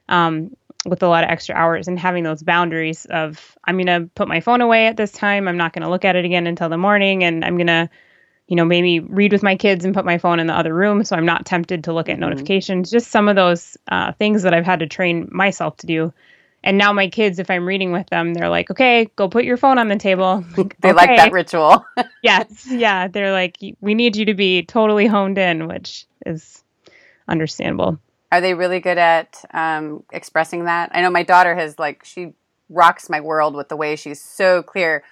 [0.10, 4.10] um, with a lot of extra hours and having those boundaries of I'm going to
[4.16, 5.48] put my phone away at this time.
[5.48, 7.90] I'm not going to look at it again until the morning and I'm going to
[8.48, 11.04] you know, maybe read with my kids and put my phone in the other room
[11.04, 12.22] so I'm not tempted to look at mm-hmm.
[12.22, 12.92] notifications.
[12.92, 16.14] Just some of those uh, things that I've had to train myself to do.
[16.66, 19.58] And now my kids, if I'm reading with them, they're like, "Okay, go put your
[19.58, 20.96] phone on the table." Like, they okay.
[20.96, 21.86] like that ritual.
[22.24, 26.64] yes, yeah, they're like, "We need you to be totally honed in," which is
[27.28, 28.00] understandable.
[28.32, 30.90] Are they really good at um, expressing that?
[30.94, 32.34] I know my daughter has like she
[32.70, 35.04] rocks my world with the way she's so clear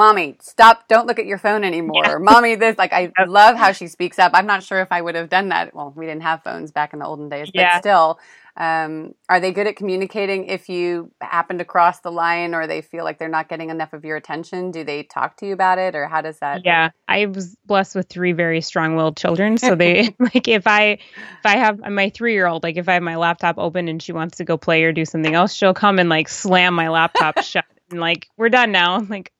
[0.00, 2.02] mommy stop don't look at your phone anymore.
[2.04, 2.16] Yeah.
[2.18, 4.32] mommy this like i love how she speaks up.
[4.32, 6.94] I'm not sure if i would have done that well we didn't have phones back
[6.94, 8.18] in the olden days but still
[8.56, 12.82] um, are they good at communicating if you happen to cross the line or they
[12.82, 14.72] feel like they're not getting enough of your attention?
[14.72, 17.94] Do they talk to you about it or how does that yeah i was blessed
[17.94, 22.62] with three very strong-willed children so they like if i if i have my three-year-old
[22.62, 25.04] like if i have my laptop open and she wants to go play or do
[25.04, 28.96] something else she'll come and like slam my laptop shut and like we're done now.
[28.96, 29.32] I'm like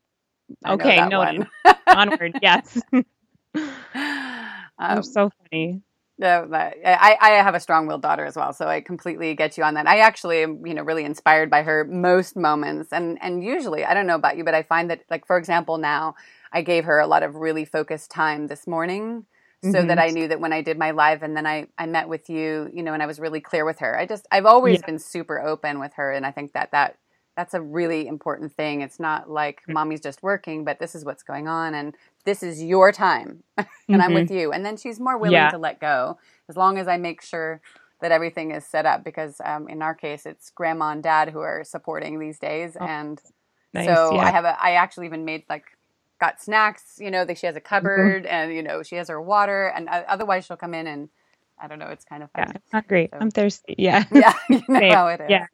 [0.66, 1.20] okay, no,
[1.86, 2.38] onward.
[2.42, 2.80] Yes.
[4.78, 5.82] um, so funny.
[6.20, 6.44] Yeah,
[6.84, 9.86] I, I have a strong-willed daughter as well, so I completely get you on that.
[9.86, 13.94] I actually am, you know, really inspired by her most moments, and and usually, I
[13.94, 16.16] don't know about you, but I find that, like for example, now
[16.52, 19.24] I gave her a lot of really focused time this morning,
[19.62, 19.86] so mm-hmm.
[19.88, 22.28] that I knew that when I did my live, and then I I met with
[22.28, 23.98] you, you know, and I was really clear with her.
[23.98, 24.86] I just I've always yeah.
[24.86, 26.98] been super open with her, and I think that that
[27.40, 28.82] that's a really important thing.
[28.82, 29.72] It's not like mm.
[29.72, 33.66] mommy's just working, but this is what's going on and this is your time and
[33.66, 33.98] mm-hmm.
[33.98, 34.36] I'm with mm-hmm.
[34.36, 34.52] you.
[34.52, 35.48] And then she's more willing yeah.
[35.48, 36.18] to let go
[36.50, 37.62] as long as I make sure
[38.02, 41.38] that everything is set up because um, in our case it's grandma and dad who
[41.38, 43.18] are supporting these days oh, and
[43.72, 44.20] nice, so yeah.
[44.20, 45.64] I have a I actually even made like
[46.20, 47.74] got snacks, you know, that she has a mm-hmm.
[47.74, 48.34] cupboard mm-hmm.
[48.34, 51.08] and you know, she has her water and uh, otherwise she'll come in and
[51.58, 52.48] I don't know, it's kind of fun.
[52.48, 53.10] Yeah, not great.
[53.12, 53.76] So, I'm thirsty.
[53.78, 54.04] Yeah.
[54.12, 55.30] Yeah, you know how it is.
[55.30, 55.46] Yeah.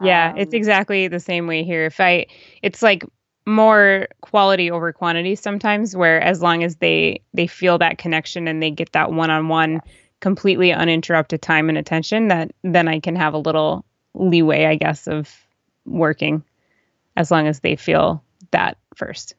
[0.00, 1.86] Yeah, um, it's exactly the same way here.
[1.86, 2.26] If I,
[2.62, 3.04] it's like
[3.46, 8.62] more quality over quantity sometimes, where as long as they they feel that connection and
[8.62, 9.80] they get that one on one,
[10.20, 15.06] completely uninterrupted time and attention, that then I can have a little leeway, I guess,
[15.06, 15.34] of
[15.84, 16.42] working,
[17.16, 19.34] as long as they feel that first.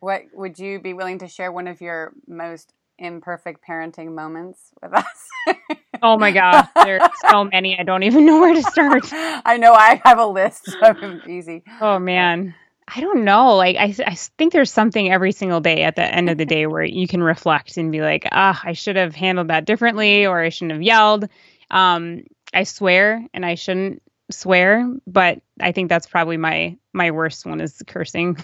[0.00, 1.50] What would you be willing to share?
[1.50, 5.56] One of your most imperfect parenting moments with us?
[6.02, 7.78] oh my gosh, there's so many.
[7.78, 9.04] I don't even know where to start.
[9.12, 10.96] I know I have a list of
[11.28, 11.62] easy.
[11.80, 12.54] Oh man.
[12.88, 13.56] I don't know.
[13.56, 16.66] Like I, I think there's something every single day at the end of the day
[16.66, 20.40] where you can reflect and be like, ah, I should have handled that differently, or
[20.40, 21.28] I shouldn't have yelled.
[21.70, 22.22] Um,
[22.54, 27.60] I swear, and I shouldn't swear, but I think that's probably my my worst one
[27.60, 28.36] is cursing.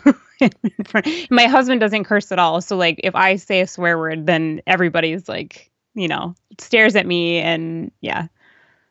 [1.30, 4.62] my husband doesn't curse at all, so like if I say a swear word, then
[4.66, 8.28] everybody's like, you know, stares at me, and yeah,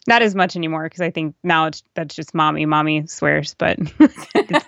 [0.08, 2.66] not as much anymore because I think now it's that's just mommy.
[2.66, 3.80] Mommy swears, but.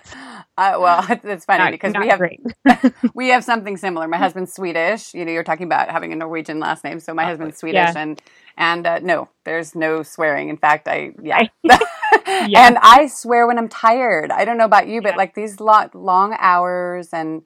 [0.56, 4.06] Uh, well, it's funny not, because not we have we have something similar.
[4.06, 5.12] My husband's Swedish.
[5.12, 7.94] You know, you're talking about having a Norwegian last name, so my husband's Swedish, yeah.
[7.96, 8.22] and
[8.56, 10.48] and uh, no, there's no swearing.
[10.48, 11.48] In fact, I yeah.
[12.48, 12.66] yeah.
[12.66, 14.30] and I swear when I'm tired.
[14.30, 15.16] I don't know about you, but yeah.
[15.16, 17.42] like these long, long hours and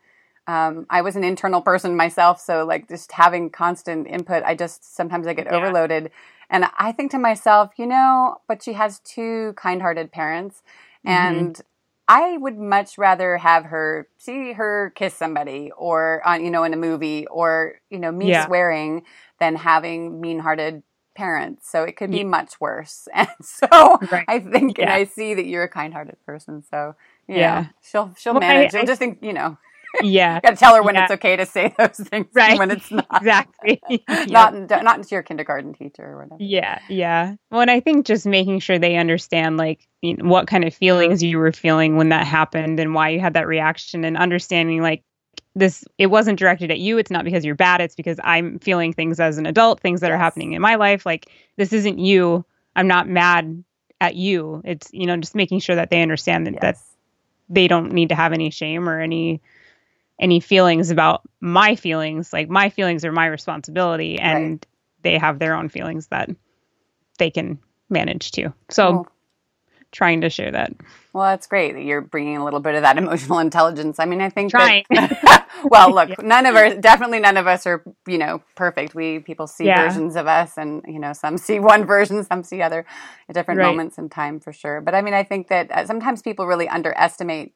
[0.48, 4.96] um, I was an internal person myself, so like just having constant input, I just
[4.96, 5.54] sometimes I get yeah.
[5.54, 6.10] overloaded,
[6.48, 10.62] and I think to myself, you know, but she has two kind-hearted parents,
[11.06, 11.08] mm-hmm.
[11.10, 11.60] and
[12.08, 16.72] I would much rather have her see her kiss somebody, or on you know in
[16.72, 18.46] a movie, or you know me yeah.
[18.46, 19.02] swearing,
[19.38, 20.82] than having mean-hearted
[21.18, 21.68] parents.
[21.68, 22.24] So it could be yeah.
[22.24, 23.08] much worse.
[23.18, 23.66] And so
[24.12, 24.24] right.
[24.28, 24.84] I think, yeah.
[24.84, 26.62] and I see that you're a kind-hearted person.
[26.70, 26.94] So
[27.26, 28.74] yeah, she'll she'll well, manage.
[28.74, 29.58] I, I just think you know.
[30.02, 31.04] Yeah, got to tell her when yeah.
[31.04, 32.58] it's okay to say those things, right?
[32.58, 33.80] When it's not exactly
[34.28, 36.36] not not to your kindergarten teacher or whatever.
[36.38, 37.36] Yeah, yeah.
[37.50, 40.74] Well, and I think just making sure they understand like you know, what kind of
[40.74, 40.78] mm-hmm.
[40.78, 44.82] feelings you were feeling when that happened and why you had that reaction, and understanding
[44.82, 45.02] like
[45.58, 46.98] this it wasn't directed at you.
[46.98, 47.80] It's not because you're bad.
[47.80, 50.14] It's because i'm feeling things as an adult things that yes.
[50.14, 51.04] are happening in my life.
[51.04, 52.44] Like this isn't you.
[52.76, 53.64] I'm not mad
[54.00, 54.62] at you.
[54.64, 56.62] It's you know just making sure that they understand that, yes.
[56.62, 56.76] that
[57.48, 59.40] they don't need to have any shame or any
[60.20, 62.32] any feelings about my feelings.
[62.32, 64.66] Like my feelings are my responsibility and right.
[65.02, 66.30] they have their own feelings that
[67.18, 68.52] they can manage too.
[68.68, 69.06] So
[69.92, 70.72] trying to share that.
[71.12, 73.98] Well, that's great that you're bringing a little bit of that emotional intelligence.
[73.98, 74.84] I mean, I think trying.
[74.90, 76.16] That, well, look, yeah.
[76.22, 78.94] none of us, definitely none of us are, you know, perfect.
[78.94, 79.86] We people see yeah.
[79.86, 82.84] versions of us, and you know, some see one version, some see other,
[83.28, 83.66] at different right.
[83.66, 84.80] moments in time, for sure.
[84.80, 87.54] But I mean, I think that uh, sometimes people really underestimate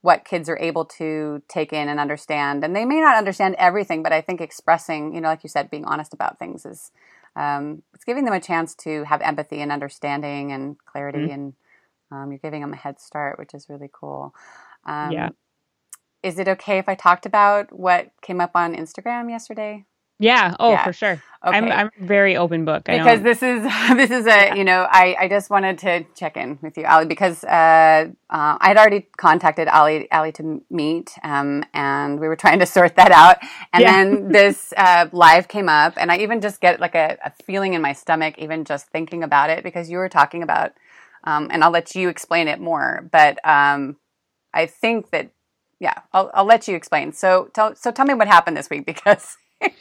[0.00, 2.62] what kids are able to take in and understand.
[2.62, 5.70] And they may not understand everything, but I think expressing, you know, like you said,
[5.70, 6.90] being honest about things is
[7.36, 11.32] um, it's giving them a chance to have empathy and understanding and clarity, mm-hmm.
[11.32, 11.52] and
[12.14, 14.34] um, you're giving them a head start, which is really cool.
[14.86, 15.28] Um, yeah.
[16.22, 19.84] Is it okay if I talked about what came up on Instagram yesterday?
[20.18, 20.54] Yeah.
[20.60, 20.84] Oh, yeah.
[20.84, 21.22] for sure.
[21.44, 21.58] Okay.
[21.58, 22.84] I'm I'm very open book.
[22.84, 23.62] because this is
[23.96, 24.54] this is a yeah.
[24.54, 28.56] you know I I just wanted to check in with you, Allie, because uh, uh,
[28.60, 32.94] I had already contacted Allie Allie to meet, um, and we were trying to sort
[32.96, 33.38] that out,
[33.72, 33.92] and yeah.
[33.92, 37.74] then this uh, live came up, and I even just get like a, a, feeling
[37.74, 40.72] in my stomach, even just thinking about it, because you were talking about,
[41.24, 43.96] um, and I'll let you explain it more, but um,
[44.52, 45.30] I think that
[45.80, 47.12] yeah, I'll I'll let you explain.
[47.12, 49.36] So tell so tell me what happened this week because.
[49.60, 49.72] it,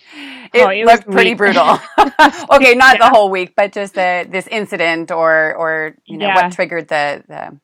[0.55, 1.77] oh, it looked pretty brutal.
[1.97, 2.97] okay, not yeah.
[2.99, 6.35] the whole week, but just the, this incident or or you know yeah.
[6.35, 7.59] what triggered the, the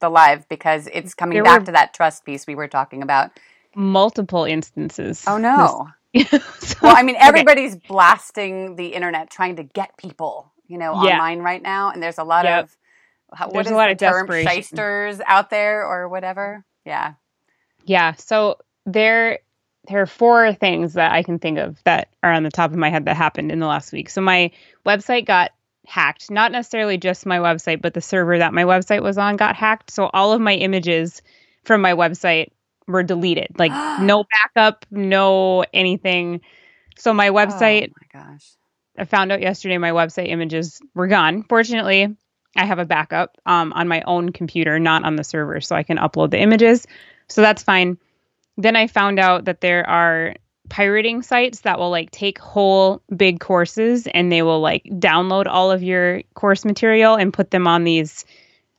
[0.00, 3.30] the live because it's coming there back to that trust piece we were talking about.
[3.74, 5.24] Multiple instances.
[5.26, 5.88] Oh no.
[6.58, 7.86] so, well, I mean, everybody's okay.
[7.88, 11.12] blasting the internet trying to get people, you know, yeah.
[11.12, 12.64] online right now, and there's a lot yep.
[12.64, 12.76] of
[13.36, 16.64] what there's a lot of term shysters out there or whatever.
[16.84, 17.14] Yeah.
[17.84, 18.14] Yeah.
[18.14, 19.40] So there
[19.88, 22.76] there are four things that I can think of that are on the top of
[22.76, 24.10] my head that happened in the last week.
[24.10, 24.50] So my
[24.84, 25.52] website got
[25.86, 29.56] hacked, not necessarily just my website, but the server that my website was on got
[29.56, 29.90] hacked.
[29.90, 31.22] So all of my images
[31.64, 32.48] from my website
[32.86, 33.48] were deleted.
[33.58, 36.42] Like no backup, no anything.
[36.98, 38.46] So my oh website Oh my gosh.
[38.98, 41.44] I found out yesterday my website images were gone.
[41.44, 42.16] Fortunately,
[42.56, 45.82] I have a backup um, on my own computer, not on the server, so I
[45.82, 46.86] can upload the images.
[47.28, 47.98] So that's fine
[48.58, 50.34] then I found out that there are
[50.68, 55.70] pirating sites that will like take whole big courses and they will like download all
[55.70, 58.26] of your course material and put them on these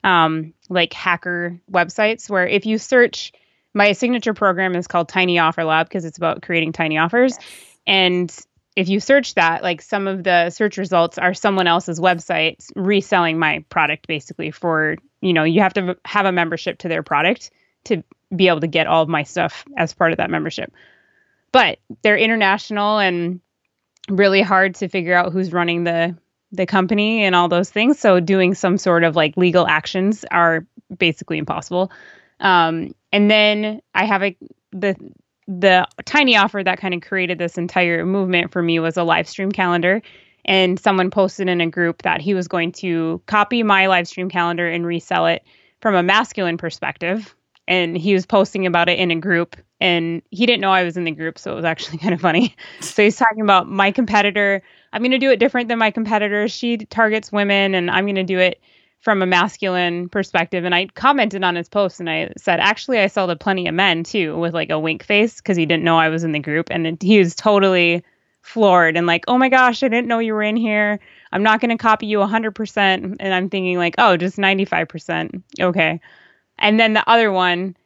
[0.04, 3.32] um, like hacker websites where if you search
[3.74, 7.38] my signature program is called Tiny Offer Lab because it's about creating tiny offers.
[7.40, 7.66] Yes.
[7.88, 8.46] And
[8.80, 13.38] if you search that, like some of the search results are someone else's website reselling
[13.38, 17.52] my product basically for, you know, you have to have a membership to their product
[17.84, 18.02] to
[18.34, 20.72] be able to get all of my stuff as part of that membership.
[21.52, 23.42] But they're international and
[24.08, 26.16] really hard to figure out who's running the
[26.54, 28.00] the company and all those things.
[28.00, 30.66] So doing some sort of like legal actions are
[30.98, 31.92] basically impossible.
[32.40, 34.38] Um, and then I have a
[34.72, 34.96] the
[35.50, 39.28] the tiny offer that kind of created this entire movement for me was a live
[39.28, 40.02] stream calendar.
[40.46, 44.30] And someone posted in a group that he was going to copy my live stream
[44.30, 45.44] calendar and resell it
[45.82, 47.36] from a masculine perspective,
[47.68, 50.98] and he was posting about it in a group and he didn't know I was
[50.98, 52.56] in the group, so it was actually kind of funny.
[52.82, 54.62] So he's talking about my competitor.
[54.94, 56.48] I'm going to do it different than my competitor.
[56.48, 58.60] She targets women, and I'm going to do it
[59.00, 60.66] from a masculine perspective.
[60.66, 63.74] And I commented on his post and I said, actually, I sell to plenty of
[63.74, 66.40] men too, with like a wink face because he didn't know I was in the
[66.40, 66.68] group.
[66.70, 68.04] And he was totally
[68.42, 71.00] floored and like, oh my gosh, I didn't know you were in here.
[71.32, 73.16] I'm not going to copy you 100%.
[73.20, 75.44] And I'm thinking, like, oh, just 95%.
[75.60, 76.02] Okay.
[76.58, 77.78] And then the other one,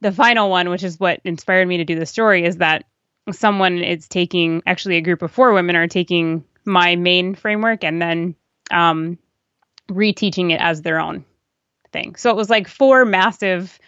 [0.00, 2.84] the final one, which is what inspired me to do the story, is that
[3.32, 8.00] someone is taking, actually, a group of four women are taking my main framework and
[8.00, 8.34] then
[8.70, 9.18] um,
[9.90, 11.24] reteaching it as their own
[11.92, 12.14] thing.
[12.16, 13.78] So it was like four massive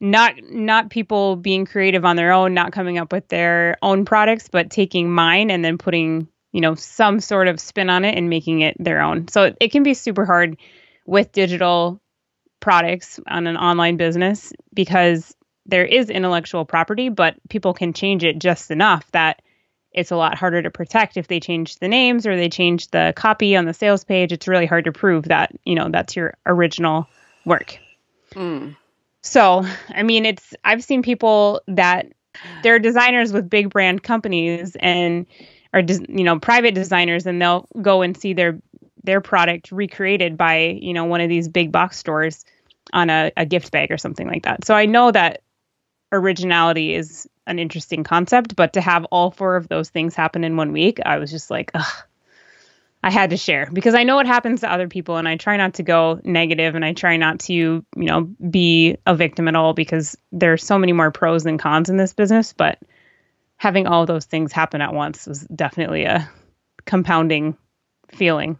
[0.00, 4.48] not not people being creative on their own, not coming up with their own products,
[4.48, 8.28] but taking mine and then putting, you know, some sort of spin on it and
[8.28, 9.28] making it their own.
[9.28, 10.56] So it, it can be super hard
[11.06, 12.00] with digital
[12.58, 15.34] products on an online business because
[15.66, 19.40] there is intellectual property, but people can change it just enough that
[19.94, 23.12] it's a lot harder to protect if they change the names or they change the
[23.16, 24.32] copy on the sales page.
[24.32, 27.06] It's really hard to prove that, you know, that's your original
[27.44, 27.78] work.
[28.34, 28.76] Mm.
[29.22, 32.12] So, I mean, it's, I've seen people that
[32.62, 35.26] they're designers with big brand companies and
[35.74, 38.58] are, you know, private designers, and they'll go and see their
[39.04, 42.44] their product recreated by you know one of these big box stores
[42.92, 44.64] on a, a gift bag or something like that.
[44.64, 45.42] So I know that
[46.12, 50.56] originality is an interesting concept, but to have all four of those things happen in
[50.56, 51.92] one week, I was just like, ugh.
[53.04, 55.56] I had to share because I know what happens to other people and I try
[55.56, 59.56] not to go negative and I try not to, you know, be a victim at
[59.56, 62.78] all because there's so many more pros than cons in this business, but
[63.56, 66.30] having all those things happen at once was definitely a
[66.84, 67.56] compounding
[68.12, 68.56] feeling.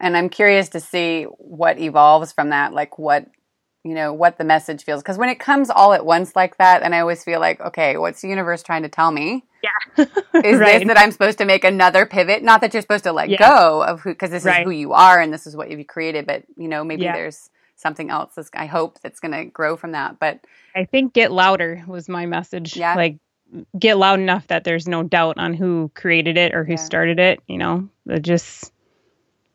[0.00, 3.26] and I'm curious to see what evolves from that, like what
[3.84, 6.82] you know what the message feels because when it comes all at once like that
[6.82, 10.06] and i always feel like okay what's the universe trying to tell me yeah is
[10.58, 10.78] right.
[10.80, 13.38] this that i'm supposed to make another pivot not that you're supposed to let Yeah.
[13.38, 14.60] go of who because this Right.
[14.60, 17.12] is who you are and this is what you've created but you know maybe Yeah.
[17.14, 20.40] there's something else that's i hope that's going to grow from that but
[20.76, 22.76] I think get louder was my message.
[22.76, 22.94] Yeah.
[22.94, 23.16] Like
[23.76, 26.76] get loud enough that there's no doubt on who created it or who Yeah.
[26.78, 27.88] started it, you know.
[28.20, 28.72] Just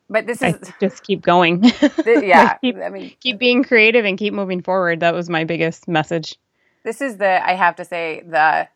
[0.09, 1.61] but this is think just keep going.
[1.61, 1.91] th-
[2.23, 4.99] yeah keep, i mean keep being creative and keep moving forward.
[5.01, 6.35] That was my biggest message.
[6.83, 8.67] this is the i have to say the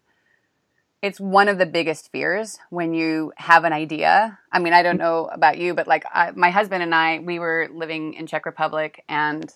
[1.02, 4.98] it's one of the biggest fears when you have an idea i mean i don't
[4.98, 8.46] know about you but like I, my husband and i we were living in czech
[8.46, 9.50] republic and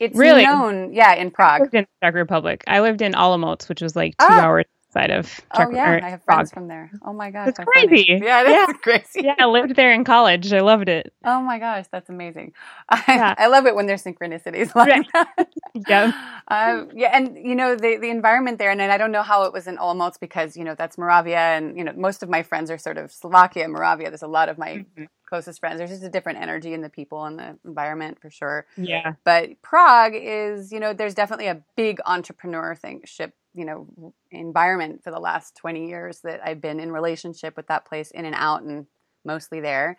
[0.00, 0.44] it's Really?
[0.44, 2.62] known yeah in I prague in Czech Republic.
[2.66, 4.42] I lived in Olomouc, which was like two Ah.
[4.42, 4.66] hours
[4.96, 6.46] outside of Czech oh yeah or i have Prague.
[6.46, 7.88] friends from there oh my gosh That's how funny.
[7.88, 8.24] crazy.
[8.24, 10.52] yeah that's crazy Yeah, I lived there in college.
[10.52, 11.12] I loved it.
[11.24, 12.52] oh my gosh that's amazing
[12.88, 13.34] I, Yeah.
[13.38, 15.06] I love it when there's synchronicities like Right.
[15.12, 15.48] that
[15.88, 16.12] Yeah.
[16.48, 19.44] um, yeah, and you know the the environment there, and then I don't know how
[19.44, 22.42] it was in Olomouc because you know that's Moravia, and you know most of my
[22.42, 24.08] friends are sort of Slovakia, Moravia.
[24.10, 25.08] There's a lot of my Mhm.
[25.26, 25.78] Closest friends.
[25.78, 28.66] There's just a different energy in the people and the environment for sure.
[28.76, 29.14] Yeah.
[29.24, 35.02] But Prague is, you know, there's definitely a big entrepreneur thing ship, you know, environment
[35.04, 38.34] for the last 20 years that I've been in relationship with that place in and
[38.36, 38.86] out and
[39.24, 39.96] mostly there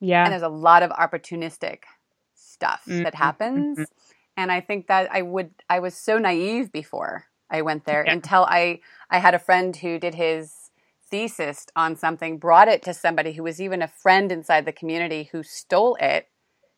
[0.00, 0.24] Yeah.
[0.24, 1.80] and there's a lot of opportunistic
[2.34, 3.86] stuff that Mhm, happens mhm.
[4.36, 8.12] and i think that i would i was so naive before i went there Yeah.
[8.12, 10.63] until i i had a friend who did his
[11.10, 15.28] thesis on something brought it to somebody who was even a friend inside the community
[15.32, 16.28] who stole it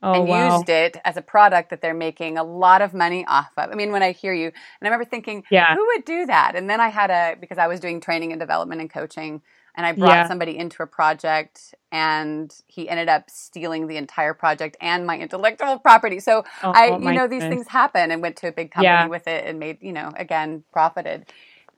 [0.02, 0.62] Oh and wow.
[0.62, 3.70] used it as a product that they're making a lot of money off of.
[3.70, 5.76] I mean, when I hear you, and I remember thinking, Yeah.
[5.76, 6.56] who would do that?
[6.56, 9.42] And then I had a, because I was doing training and development and coaching,
[9.76, 10.26] and I brought Yeah.
[10.26, 15.78] somebody into a project, and he ended up stealing the entire project and my intellectual
[15.78, 16.20] property.
[16.20, 18.72] So Oh, I, oh you my know, these things happen and went to a big
[18.72, 19.08] company Yeah.
[19.08, 21.26] with it and made, you know, again, profited.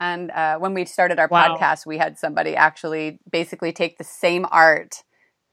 [0.01, 1.55] And uh, when we started our Wow.
[1.59, 5.03] podcast, we had somebody actually basically take the same art,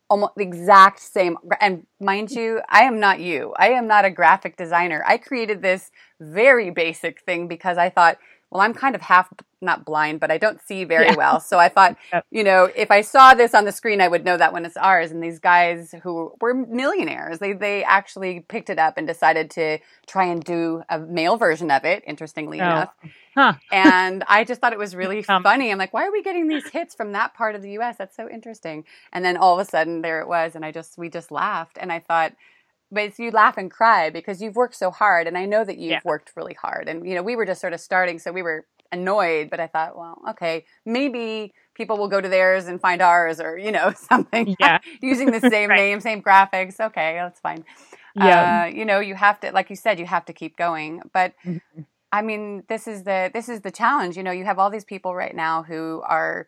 [0.10, 1.38] almost the exact same.
[1.60, 3.54] And mind you, I am not you.
[3.58, 5.04] I am not a graphic designer.
[5.08, 8.18] I created this very basic thing because I thought,
[8.52, 9.30] well, I'm kind of half
[9.62, 11.16] not blind, but I don't see very Yeah.
[11.16, 11.40] well.
[11.40, 12.26] So I thought, Yep.
[12.32, 14.78] you know, if I saw this on the screen, I would know that when it's
[14.78, 15.12] ours.
[15.12, 19.80] And these guys who were millionaires, they they actually picked it up and decided to
[20.08, 22.04] try and do a male version of it.
[22.08, 22.62] Interestingly Oh.
[22.62, 22.90] enough,
[23.36, 23.54] Huh.
[23.72, 25.72] and I just thought it was really Um, funny.
[25.72, 27.98] I'm like, why are we getting these hits from that part of the U.S.?
[27.98, 28.86] That's so interesting.
[29.14, 31.78] And then all of a sudden, there it was, and I just we just laughed,
[31.82, 32.34] and I thought.
[32.92, 35.98] But you laugh and cry because you've worked so hard, and I know that you've
[35.98, 36.02] Yeah.
[36.06, 36.88] worked really hard.
[36.88, 39.50] And you know, we were just sort of starting, so we were annoyed.
[39.50, 43.58] But I thought, well, okay, maybe people will go to theirs and find ours, or
[43.58, 44.50] you know, something.
[44.60, 44.80] Yeah.
[45.02, 45.76] using the same Right.
[45.76, 46.80] name, same graphics.
[46.80, 47.64] Okay, that's fine.
[48.16, 48.52] Yeah.
[48.56, 51.02] Uh, you know, you have to, like you said, you have to keep going.
[51.14, 51.86] But Mhm.
[52.12, 54.18] I mean, this is the this is the challenge.
[54.18, 56.48] You know, you have all these people right now who are,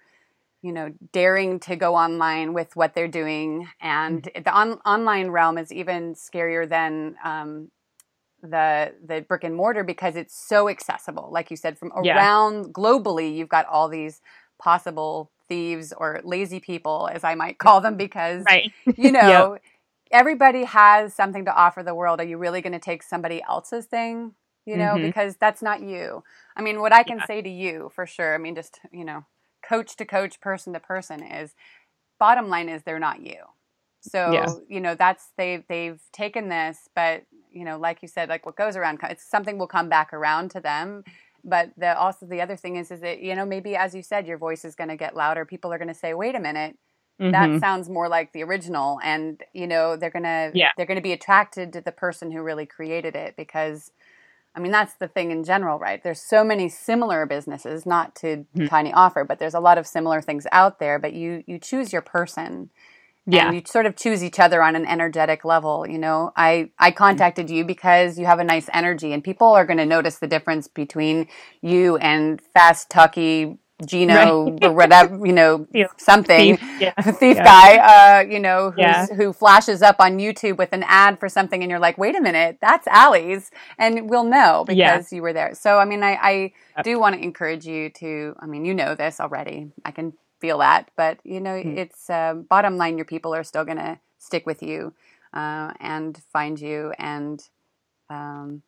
[0.67, 4.43] you know, daring to go online with what they're doing, and Mm-hmm.
[4.45, 7.15] the on, online realm is even scarier than.
[7.23, 7.69] Um,
[8.41, 12.27] the the brick and mortar because it's so accessible like you said from Yeah.
[12.35, 14.21] around globally you've got all these
[14.61, 18.71] possible thieves or lazy people as i might call them because right.
[18.95, 19.57] you know,
[20.11, 22.19] everybody has something to offer the world.
[22.19, 24.33] Are you really going to take somebody else's thing?
[24.65, 24.99] You know, Mhm.
[24.99, 26.23] because that's not you.
[26.55, 27.25] I mean, what I can Yeah.
[27.25, 29.25] say to you for sure, I mean, just, you know,
[29.63, 31.53] coach to coach, person to person is
[32.19, 33.37] bottom line is they're not you.
[34.01, 34.57] So, Yeah.
[34.69, 38.55] you know, that's they've they've taken this, but you know, like you said, like what
[38.55, 41.03] goes around, it's something will come back around to them.
[41.43, 44.27] But the also the other thing is, is that you know maybe as you said,
[44.27, 45.45] your voice is going to get louder.
[45.45, 46.77] People are going to say, "Wait a minute,
[47.31, 47.57] that Mhm.
[47.57, 50.71] sounds more like the original and you know they're gonna Yeah.
[50.77, 53.91] they're gonna be attracted to the person who really created it because
[54.57, 58.45] i mean that's the thing in general right there's so many similar businesses not to
[58.57, 58.67] Mhm.
[58.69, 61.93] tiny offer but there's a lot of similar things out there but you you choose
[61.93, 62.69] your person
[63.29, 63.47] Yeah.
[63.47, 66.91] and you sort of choose each other on an energetic level you know i i
[66.91, 70.27] contacted you because you have a nice energy and people are going to notice the
[70.27, 71.27] difference between
[71.61, 75.87] you and fast talky Gino or whatever, you know, Yeah.
[75.97, 76.59] something Thief.
[76.79, 76.93] Yeah.
[77.19, 77.43] thief Yeah.
[77.43, 78.71] guy, uh, you know,
[79.15, 82.21] who flashes up on YouTube with an ad for something, and you're like, wait a
[82.21, 85.53] minute, that's Allie's, and we'll know because you were there.
[85.53, 88.35] So, I mean, I, I do want to encourage you to.
[88.39, 89.71] I mean, you know this already.
[89.85, 91.77] I can feel that, but you know, Hmm.
[91.77, 92.97] it's uh, bottom line.
[92.97, 94.93] Your people are still going to stick with you
[95.33, 97.41] uh, and find you and
[98.09, 98.63] um,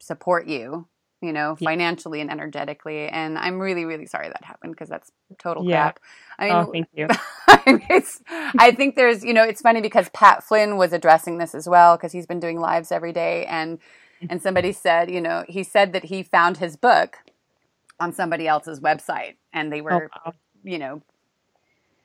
[0.00, 0.86] support you.
[1.22, 1.70] You know, Yeah.
[1.70, 3.08] financially and energetically.
[3.08, 5.84] And I'm really, really sorry that happened because that's total Yeah.
[5.84, 6.00] crap.
[6.38, 7.06] I mean, oh, thank you.
[7.48, 8.22] I it's,
[8.58, 11.96] I think there's, you know, it's funny because Pat Flynn was addressing this as well
[11.96, 14.26] because he's been doing lives every day, and mm-hmm.
[14.28, 17.18] and somebody said, you know, he said that he found his book
[17.98, 20.34] on somebody else's website, and they oh, were, Oh, wow.
[20.64, 21.02] you know,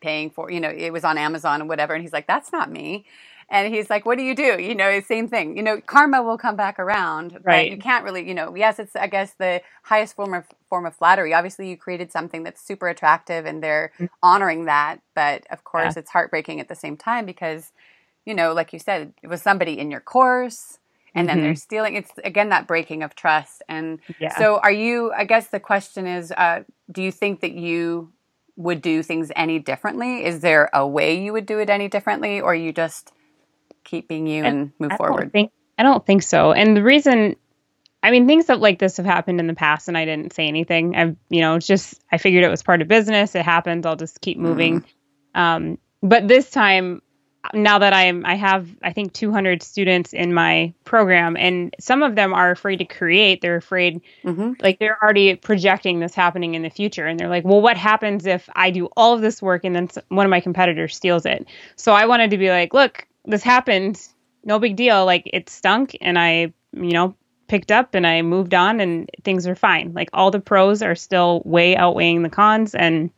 [0.01, 2.71] paying for, you know, it was on Amazon or whatever, and he's like, that's not
[2.71, 3.05] me.
[3.51, 5.57] And he's like, "What do you do?" You know, same thing.
[5.57, 7.69] You know, karma will come back around, but Right.
[7.69, 8.55] you can't really, you know.
[8.55, 11.33] Yes, it's I guess the highest form of form of flattery.
[11.33, 13.91] Obviously, you created something that's super attractive, and they're
[14.23, 15.01] honoring that.
[15.15, 15.97] But of course, Mm-hmm.
[15.97, 16.01] Yeah.
[16.01, 17.73] it's heartbreaking at the same time because,
[18.25, 20.79] you know, like you said, it was somebody in your course,
[21.15, 21.57] and then they're Mhm.
[21.57, 21.95] stealing.
[21.95, 23.63] It's again that breaking of trust.
[23.69, 24.29] And Yeah.
[24.37, 25.11] so, are you?
[25.13, 28.11] I guess the question is, uh, do you think that you
[28.57, 30.23] would do things any differently?
[30.25, 33.11] Is there a way you would do it any differently, or you just
[33.83, 35.21] keep being you and move I forward?
[35.21, 36.51] Don't think, I don't think so.
[36.51, 37.35] And the reason,
[38.03, 40.47] I mean, things that like this have happened in the past, and I didn't say
[40.47, 40.95] anything.
[40.95, 43.35] I've, you know, just I figured it was part of business.
[43.35, 43.85] It happens.
[43.85, 44.85] I'll just keep moving.
[45.35, 47.01] Um, but this time,
[47.53, 52.15] now that I'm, I have, I think 200 students in my program, and some of
[52.15, 53.41] them are afraid to create.
[53.41, 57.43] They're afraid hmm like they're already projecting this happening in the future and they're like
[57.43, 60.39] well what happens if i do all of this work and then one of my
[60.39, 63.99] competitors steals it so i wanted to be like look this happened
[64.43, 65.05] no big deal.
[65.05, 67.15] Like it stunk and i you know
[67.47, 69.93] picked up and i moved on and things are fine.
[69.93, 73.09] Like all the pros are still way outweighing the cons and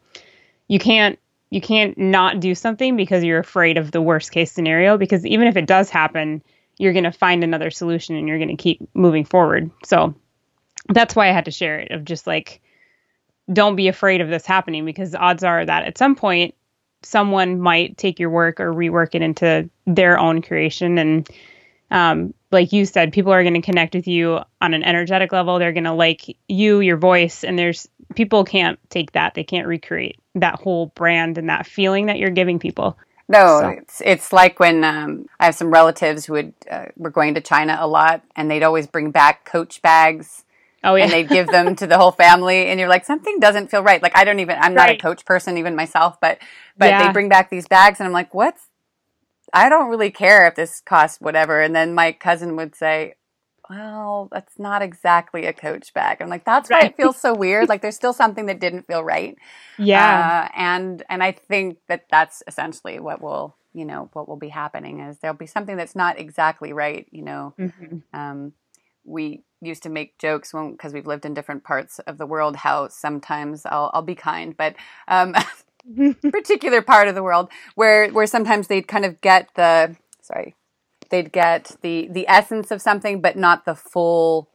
[0.68, 4.98] you can't you can't not do something because you're afraid of the worst case scenario
[4.98, 6.42] because even if it does happen
[6.80, 9.70] you're going to find another solution and you're going to keep moving forward.
[9.86, 10.16] So
[10.90, 12.60] that's why I had to share it of just like
[13.52, 16.56] don't be afraid of this happening because odds are that at some point
[17.04, 20.98] someone might take your work or rework it into their own creation.
[20.98, 21.30] And
[21.92, 25.60] um, like you said people are going to connect with you on an energetic level.
[25.60, 29.34] They're going to like you your voice and there's people can't take that.
[29.34, 32.98] They can't recreate that whole brand and that feeling that you're giving people.
[33.30, 37.10] No, So- it's it's like when um, I have some relatives who would uh, were
[37.10, 40.43] going to China a lot, and they'd always bring back Coach bags,
[40.84, 43.70] oh yeah and they'd give them to the whole family, and you're like, something doesn't
[43.72, 44.02] feel right.
[44.02, 46.40] Like I don't even, I'm not a Coach person, even myself, but
[46.78, 46.98] but Yeah.
[46.98, 48.70] they bring back these bags, and I'm like, what's?
[49.54, 51.62] I don't really care if this costs whatever.
[51.62, 53.16] And then my cousin would say,
[53.70, 56.22] well, that's not exactly a Coach bag.
[56.22, 57.70] I'm like, that's why it feels so weird.
[57.70, 59.36] Like there's still something that didn't feel right.
[59.78, 64.38] yeah Uh, and and I think that that's essentially what will you know what will
[64.38, 67.08] be happening is there'll be something that's not exactly right.
[67.12, 68.04] You know, Mhm.
[68.14, 68.54] um,
[69.04, 72.58] we used to make jokes when because we've lived in different parts of the world
[72.58, 74.76] how sometimes I'll I'll be kind, but
[75.08, 75.36] um,
[76.32, 80.56] particular part of the world where where sometimes they'd kind of get the sorry
[81.10, 84.50] they'd get the the essence of something but not the full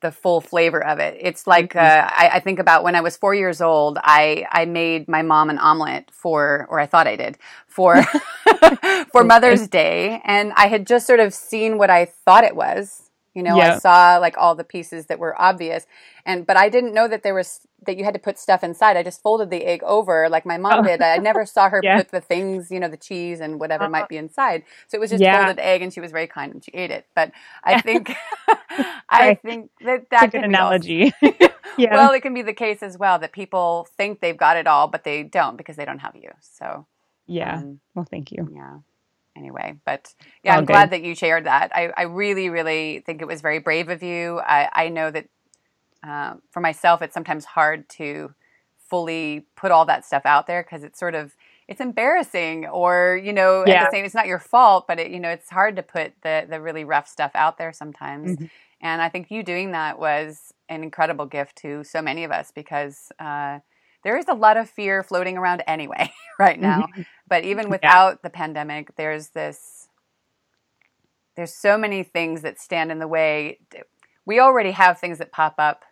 [0.00, 1.14] the full flavor of it.
[1.20, 4.64] It's like uh, I, I think about when i was four years old i i
[4.64, 7.36] made my mom an omelet for or i thought i did
[7.66, 8.02] for
[9.12, 13.09] for mother's day and i had just sort of seen what i thought it was
[13.34, 15.86] you know i saw like all the pieces that were obvious
[16.26, 18.98] and but i didn't know that there was that you had to put stuff inside.
[18.98, 20.82] I just folded the egg over like my mom Oh.
[20.82, 21.00] did.
[21.00, 21.96] I never saw her Yeah.
[21.96, 24.64] put the things you know the cheese and whatever might be inside.
[24.86, 25.38] So it was just Yeah.
[25.46, 27.06] folded egg and she was very kind and she ate it.
[27.14, 27.32] But
[27.64, 28.12] i think
[29.08, 31.12] i think that that a good can be also- analogy.
[31.78, 31.94] Yeah.
[31.94, 34.86] Well it can be the case as well that people think they've got it all
[34.88, 36.30] but they don't because they don't have you.
[36.40, 36.86] So
[37.26, 37.56] yeah.
[37.60, 38.46] um, well thank you.
[38.54, 38.78] yeah
[39.36, 41.70] anyway but yeah All i'm glad that you shared that.
[41.74, 44.40] I, I really really think it was very brave of you.
[44.40, 45.26] I, I know that
[46.06, 48.34] uh, for myself it's sometimes hard to
[48.88, 51.36] fully put all that stuff out there because it's sort of
[51.68, 55.20] it's embarrassing or you know at the same it's not your fault but it, you
[55.20, 58.36] know it's hard to put the the really rough stuff out there sometimes.
[58.36, 58.50] Mhm.
[58.80, 62.50] and i think you doing that was an incredible gift to so many of us
[62.50, 63.58] because uh,
[64.02, 66.80] there is a lot of fear floating around anyway right mm-hmm.
[66.80, 66.86] now
[67.28, 69.88] but even without the pandemic there's this
[71.40, 73.60] there's so many things that stand in the way.
[74.26, 75.84] We already have things that pop up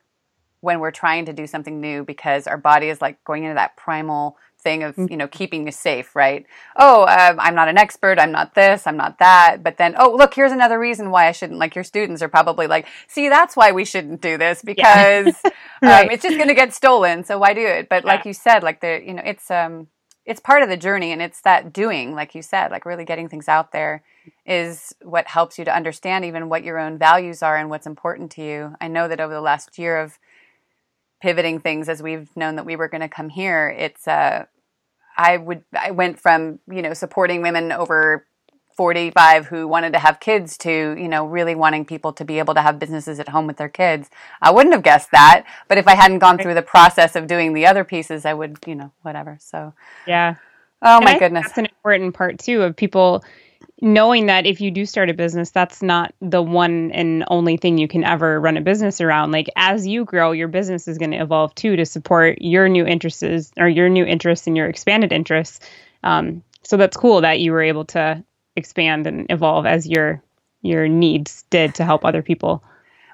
[0.60, 3.76] when we're trying to do something new because our body is like going into that
[3.76, 6.46] primal thing of you know keeping you safe right?
[6.76, 10.14] Oh um, i'm not an expert i'm not this i'm not that but then oh
[10.16, 13.56] look here's another reason why i shouldn't like your students are probably like see that's
[13.56, 15.44] why we shouldn't do this because
[15.84, 16.10] um, Right.
[16.10, 17.88] it's just going to get stolen so why do it?
[17.88, 19.88] But like you said like the you know it's um
[20.24, 23.28] it's part of the journey and it's that doing like you said like really getting
[23.28, 24.02] things out there
[24.46, 28.30] is what helps you to understand even what your own values are and what's important
[28.32, 28.74] to you.
[28.80, 30.18] I know that over the last year of
[31.20, 33.68] pivoting things as we've known that we were going to come here.
[33.68, 34.46] It's uh
[35.18, 38.24] i would i went from you know supporting women over
[38.76, 42.54] 45 who wanted to have kids to you know really wanting people to be able
[42.54, 44.08] to have businesses at home with their kids.
[44.40, 47.52] I wouldn't have guessed that but if i hadn't gone through the process of doing
[47.52, 49.74] the other pieces i would you know whatever so.
[50.06, 50.36] Yeah.
[50.80, 51.46] Oh my goodness.
[51.46, 53.24] That's an important part too of people
[53.80, 57.78] knowing that if you do start a business, that's not the one and only thing
[57.78, 59.30] you can ever run a business around.
[59.30, 62.84] Like as you grow, your business is going to evolve too to support your new
[62.84, 65.60] interests or your new interests and your expanded interests.
[66.02, 68.22] Um, so that's cool that you were able to
[68.56, 70.22] expand and evolve as your
[70.60, 72.62] your needs did to help other people.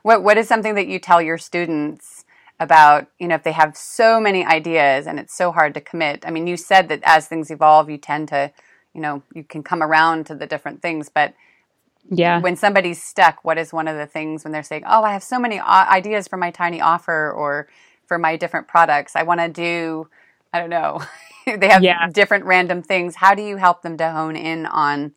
[0.02, 2.24] What what is something that you tell your students
[2.58, 6.24] about, you know, if they have so many ideas and it's so hard to commit?
[6.26, 8.52] I mean, you said that as things evolve, you tend to,
[8.94, 11.34] you know, you can come around to the different things, but
[12.10, 12.38] yeah.
[12.42, 15.22] When somebody's stuck, what is one of the things when they're saying, "Oh, I have
[15.22, 17.66] so many uh, ideas for my tiny offer or
[18.06, 19.16] for my different products.
[19.16, 20.08] I want to do
[20.54, 21.02] I don't know.
[21.46, 22.08] they have yeah.
[22.10, 23.16] different random things.
[23.16, 25.12] How do you help them to hone in on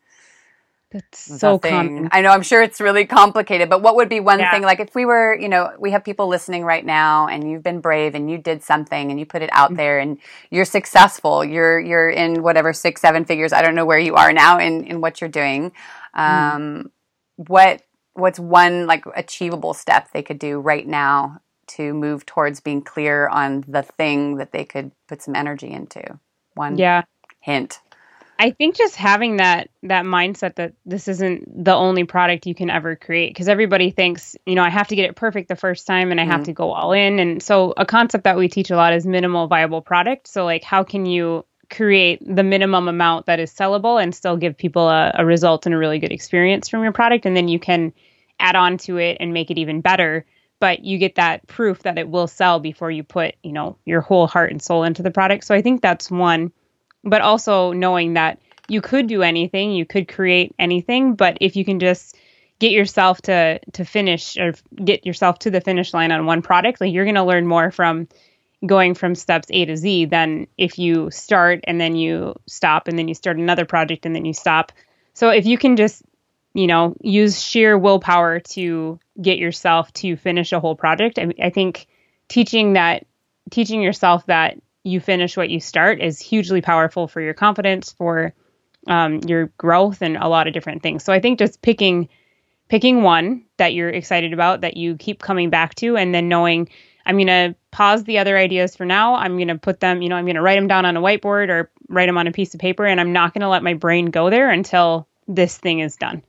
[0.90, 2.08] that's so common.
[2.12, 2.30] I know.
[2.30, 4.50] I'm sure it's really complicated, but what would be one yeah.
[4.50, 4.62] thing?
[4.62, 7.80] Like if we were, you know, we have people listening right now, and you've been
[7.80, 9.76] brave, and you did something, and you put it out mm-hmm.
[9.76, 10.18] there, and
[10.50, 11.44] you're successful.
[11.44, 13.52] You're you're in whatever six, seven figures.
[13.52, 15.72] I don't know where you are now in in what you're doing.
[16.16, 16.56] Mm-hmm.
[16.56, 16.90] Um, mm.
[17.48, 17.82] What
[18.14, 23.28] what's one like achievable step they could do right now to move towards being clear
[23.28, 26.18] on the thing that they could put some energy into?
[26.54, 27.02] One yeah
[27.40, 27.80] hint.
[28.40, 32.70] I think just having that that mindset that this isn't the only product you can
[32.70, 35.86] ever create because everybody thinks, you know, I have to get it perfect the first
[35.86, 36.32] time and I mm-hmm.
[36.32, 37.18] have to go all in.
[37.18, 40.28] And so a concept that we teach a lot is minimal viable product.
[40.28, 44.56] So like how can you create the minimum amount that is sellable and still give
[44.56, 47.58] people a, a result and a really good experience from your product and then you
[47.58, 47.92] can
[48.40, 50.24] add on to it and make it even better
[50.60, 54.00] but you get that proof that it will sell before you put you know your
[54.00, 56.50] whole heart and soul into the product so i think that's one
[57.04, 61.64] but also knowing that you could do anything, you could create anything, but if you
[61.64, 62.16] can just
[62.58, 66.80] get yourself to to finish or get yourself to the finish line on one product,
[66.80, 68.08] like you're going to learn more from
[68.66, 72.98] going from steps A to Z than if you start and then you stop and
[72.98, 74.72] then you start another project and then you stop.
[75.14, 76.02] So if you can just,
[76.54, 81.50] you know, use sheer willpower to get yourself to finish a whole project, I, I
[81.50, 81.86] think
[82.28, 83.06] teaching that
[83.50, 88.34] teaching yourself that you finish what you start is hugely powerful for your confidence, for
[88.86, 91.04] um, your growth, and a lot of different things.
[91.04, 92.08] So I think just picking
[92.68, 96.68] picking one that you're excited about that you keep coming back to, and then knowing
[97.08, 99.14] I'm going to pause the other ideas for now.
[99.14, 101.00] I'm going to put them, you know, I'm going to write them down on a
[101.00, 103.62] whiteboard or write them on a piece of paper, and I'm not going to let
[103.62, 106.22] my brain go there until this thing is done.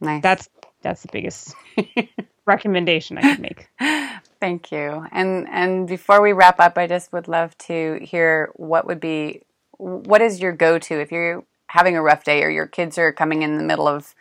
[0.00, 0.22] Nice.
[0.22, 0.48] That's
[0.82, 1.54] that's the biggest
[2.44, 3.68] recommendation I could make.
[4.42, 5.06] Thank you.
[5.12, 9.42] And and before we wrap up, I just would love to hear what would be
[9.78, 13.42] what is your go-to if you're having a rough day or your kids are coming
[13.42, 14.16] in the middle of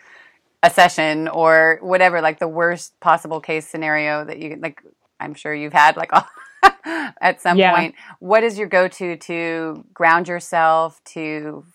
[0.61, 4.83] a session or whatever, like the worst possible case scenario that you like.
[5.19, 6.11] I'm sure you've had like
[7.19, 7.75] at some yeah.
[7.75, 7.95] point.
[8.19, 11.65] What is your go-to to ground yourself to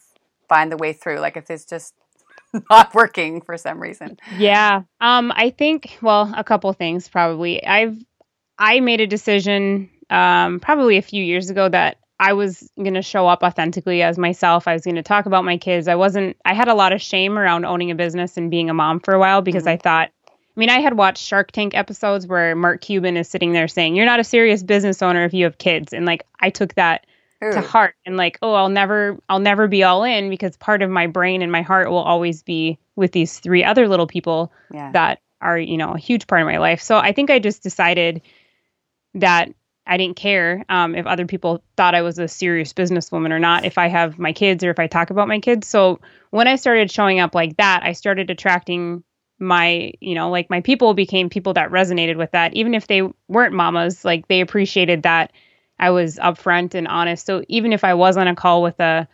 [0.49, 1.19] find the way through?
[1.19, 1.95] Like if it's just
[2.71, 4.21] not working for some reason.
[4.39, 4.83] Yeah.
[5.01, 7.67] Um I think well, a couple things probably.
[7.67, 7.99] I've
[8.59, 13.03] I made a decision um, probably a few years ago that I was going to
[13.03, 14.67] show up authentically as myself.
[14.67, 15.87] I was going to talk about my kids.
[15.89, 18.75] I wasn't, I had a lot of shame around owning a business and being a
[18.75, 19.75] mom for a while because mm-hmm.
[19.75, 23.53] I thought, I mean, I had watched Shark Tank episodes where Mark Cuban is sitting
[23.53, 25.93] there saying, You're not a serious business owner if you have kids.
[25.93, 27.05] And like, I took that
[27.45, 27.53] Ooh.
[27.53, 30.89] to heart and like, oh, I'll never, I'll never be all in because part of
[30.89, 34.93] my brain and my heart will always be with these three other little people yeah.
[34.93, 36.81] that are, you know, a huge part of my life.
[36.81, 38.23] So I think I just decided
[39.17, 39.53] that
[39.87, 43.65] I didn't care um, if other people thought I was a serious businesswoman or not,
[43.65, 45.69] if I have my kids or if I talk about my kids.
[45.69, 46.01] So
[46.31, 49.05] when I started showing up like that, I started attracting
[49.39, 53.03] my, you know, like my people became people that resonated with that, even if they
[53.29, 55.33] weren't mamas, like they appreciated that
[55.79, 57.27] I was upfront and honest.
[57.27, 59.07] So even if I was on a call with a,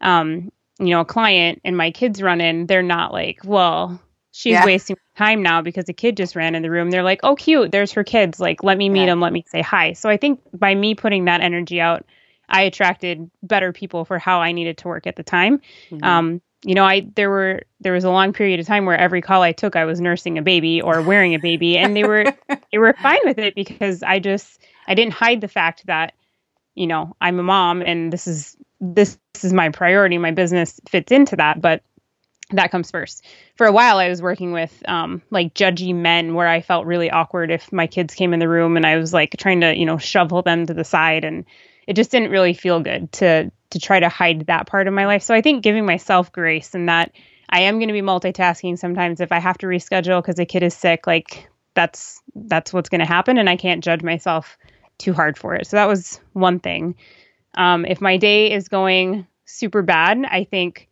[0.00, 4.00] um, you know, a client and my kids run in, they're not like, well,
[4.36, 4.66] she's yeah.
[4.66, 6.90] wasting time now because the kid just ran in the room.
[6.90, 7.72] They're like, oh, cute.
[7.72, 8.38] There's her kids.
[8.38, 9.06] Like, let me meet yeah.
[9.06, 9.20] them.
[9.20, 9.94] Let me say hi.
[9.94, 12.04] So I think by me putting that energy out,
[12.46, 15.62] I attracted better people for how I needed to work at the time.
[15.90, 16.04] Mm-hmm.
[16.04, 19.22] Um, you know, I there were there was a long period of time where every
[19.22, 22.24] call I took, I was nursing a baby or wearing a baby, and they were
[22.72, 26.12] they were fine with it because I just I didn't hide the fact that
[26.74, 30.18] you know I'm a mom and this is this, this is my priority.
[30.18, 31.82] My business fits into that, but
[32.50, 33.24] that comes first.
[33.56, 37.10] For a while, I was working with um, like judgy men where I felt really
[37.10, 39.86] awkward if my kids came in the room and I was like trying to, you
[39.86, 41.44] know, shovel them to the side, and
[41.86, 45.06] it just didn't really feel good to to try to hide that part of my
[45.06, 45.22] life.
[45.22, 47.12] So I think giving myself grace and that
[47.48, 50.62] I am going to be multitasking sometimes if I have to reschedule because a kid
[50.62, 54.56] is sick, like that's that's what's going to happen, and I can't judge myself
[54.98, 55.66] too hard for it.
[55.66, 56.94] So that was one thing.
[57.54, 60.88] Um, if my day is going super bad, I think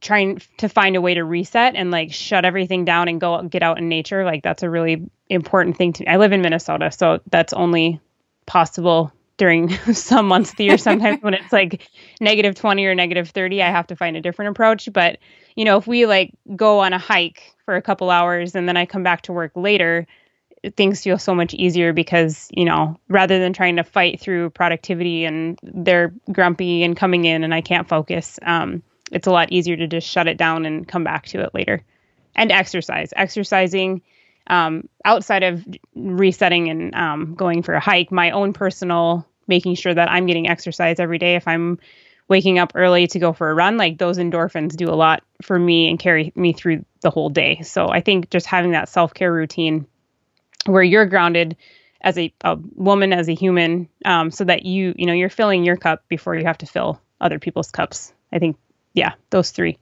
[0.00, 3.62] trying to find a way to reset and like shut everything down and go get
[3.62, 7.20] out in nature, like that's a really important thing to I live in Minnesota, so
[7.30, 8.00] that's only
[8.46, 10.78] possible during some months of the year.
[10.90, 11.88] Sometimes when it's like
[12.20, 14.88] negative 20 or negative 30, I have to find a different approach.
[14.92, 15.18] But,
[15.56, 18.76] you know, if we like go on a hike for a couple hours and then
[18.76, 20.06] I come back to work later,
[20.76, 25.24] things feel so much easier because, you know, rather than trying to fight through productivity
[25.24, 29.76] and they're grumpy and coming in and I can't focus, um, it's a lot easier
[29.76, 31.82] to just shut it down and come back to it later.
[32.34, 33.12] And exercise.
[33.16, 34.02] Exercising
[34.46, 39.92] um, outside of resetting and um, going for a hike, my own personal making sure
[39.92, 41.34] that I'm getting exercise every day.
[41.34, 41.78] If I'm
[42.28, 45.58] waking up early to go for a run, like those endorphins do a lot for
[45.58, 47.60] me and carry me through the whole day.
[47.62, 49.86] So I think just having that self care routine
[50.66, 51.56] where you're grounded
[52.00, 55.64] as a, a woman, as a human, um, so that you, you know, you're filling
[55.64, 58.14] your cup before you have to fill other people's cups.
[58.32, 58.56] I think,
[58.94, 59.78] yeah, those three.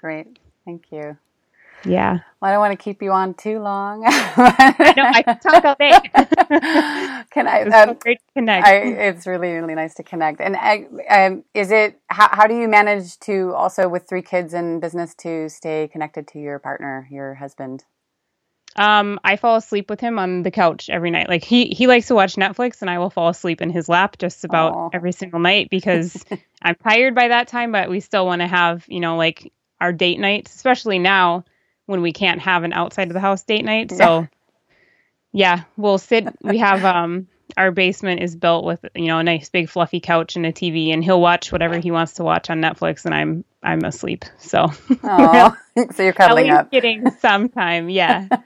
[0.00, 0.38] Great.
[0.64, 1.16] Thank you.
[1.84, 2.20] Yeah.
[2.40, 4.00] Well, I don't want to keep you on too long.
[4.00, 4.08] no,
[4.38, 5.92] I can talk all day.
[7.30, 7.58] can I?
[7.60, 8.66] It's um, so great to connect.
[8.66, 10.40] I, it's really, really nice to connect.
[10.40, 12.00] And I, um, is it?
[12.08, 16.26] How, how do you manage to also with three kids and business to stay connected
[16.28, 17.84] to your partner, your husband?
[18.76, 21.28] Um, I fall asleep with him on the couch every night.
[21.28, 24.18] Like he he likes to watch Netflix, and I will fall asleep in his lap
[24.18, 24.90] just about Aww.
[24.92, 26.24] every single night because
[26.62, 27.70] I'm tired by that time.
[27.72, 31.44] But we still want to have you know like our date nights, especially now
[31.86, 33.92] when we can't have an outside of the house date night.
[33.92, 34.26] So
[35.32, 36.26] yeah, yeah we'll sit.
[36.42, 40.36] We have um our basement is built with you know a nice big fluffy couch
[40.36, 43.44] and a TV, and he'll watch whatever he wants to watch on Netflix, and I'm
[43.62, 44.24] I'm asleep.
[44.38, 44.68] So
[45.02, 47.88] so you're cuddling up, getting some time.
[47.88, 48.28] Yeah.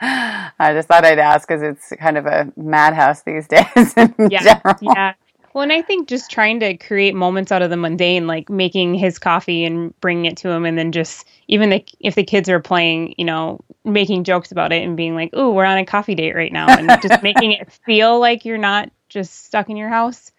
[0.00, 3.64] I just thought I'd ask because it's kind of a madhouse these days.
[3.96, 4.74] yeah, general.
[4.82, 5.14] yeah.
[5.54, 8.94] Well, and I think just trying to create moments out of the mundane, like making
[8.94, 12.48] his coffee and bringing it to him, and then just even the, if the kids
[12.48, 15.86] are playing, you know, making jokes about it and being like, "Oh, we're on a
[15.86, 19.76] coffee date right now," and just making it feel like you're not just stuck in
[19.76, 20.32] your house.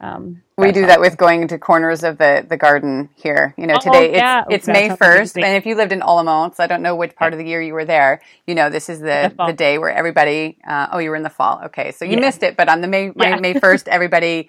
[0.00, 3.54] Um, we do that with going to corners of the, the garden here.
[3.56, 4.44] You know, oh, today yeah.
[4.48, 5.36] it's, it's May 1st.
[5.36, 7.72] And if you lived in Olomouc, I don't know which part of the year you
[7.72, 11.10] were there, you know, this is the, the, the day where everybody, uh, oh, you
[11.10, 11.62] were in the fall.
[11.66, 11.92] Okay.
[11.92, 12.20] So you yeah.
[12.20, 12.56] missed it.
[12.56, 13.36] But on the May, yeah.
[13.36, 14.48] May 1st, everybody,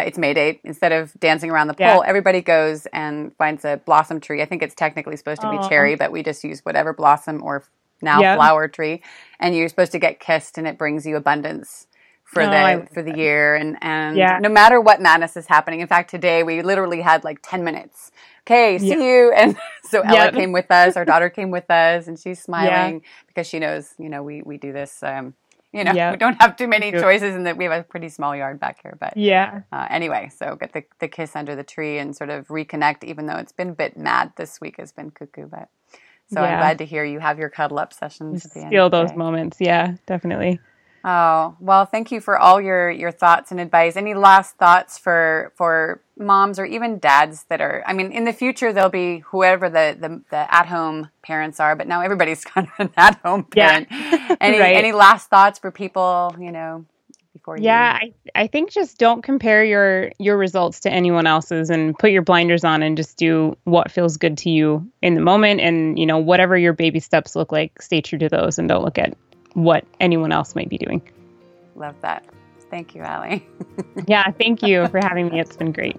[0.00, 0.60] it's May Day.
[0.64, 4.42] Instead of dancing around the pole, everybody goes and finds a blossom tree.
[4.42, 5.68] I think it's technically supposed to be oh.
[5.68, 7.64] cherry, but we just use whatever blossom or
[8.00, 9.02] now flower tree.
[9.38, 11.86] And you're supposed to get kissed and it brings you abundance
[12.32, 14.38] for the for the year and and yeah.
[14.40, 18.10] no matter what madness is happening in fact today we literally had like 10 minutes
[18.46, 18.96] okay see yeah.
[18.96, 20.30] you and so ella yeah.
[20.30, 24.08] came with us our daughter came with us and she's smiling because she knows you
[24.08, 25.34] know we we do this um
[25.72, 28.36] you know we don't have too many choices and that we have a pretty small
[28.36, 29.62] yard back here but yeah.
[29.72, 33.26] uh, anyway so get the, the kiss under the tree and sort of reconnect even
[33.26, 35.68] though it's been a bit mad this week has been cuckoo but
[36.28, 39.58] so i'm glad to hear you have your cuddle up sessions feel those moments.
[39.60, 40.60] Yeah definitely
[41.04, 43.96] Oh, well, thank you for all your your thoughts and advice.
[43.96, 48.32] Any last thoughts for for moms or even dads that are I mean, in the
[48.32, 52.86] future there'll be whoever the the, the at-home parents are, but now everybody's kind of
[52.86, 53.88] an at-home parent.
[53.90, 54.36] Yeah.
[54.40, 54.76] any right.
[54.76, 56.84] any last thoughts for people, you know,
[57.32, 61.68] before you Yeah, I I think just don't compare your your results to anyone else's
[61.68, 65.20] and put your blinders on and just do what feels good to you in the
[65.20, 68.68] moment and, you know, whatever your baby steps look like, stay true to those and
[68.68, 69.16] don't look at
[69.54, 71.02] what anyone else might be doing.
[71.74, 72.24] Love that.
[72.70, 73.46] Thank you, Allie.
[74.06, 75.40] yeah, thank you for having me.
[75.40, 75.96] It's been great.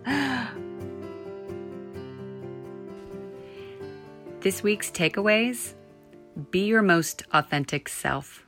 [4.41, 5.76] This week's takeaways
[6.51, 8.43] be your most authentic self.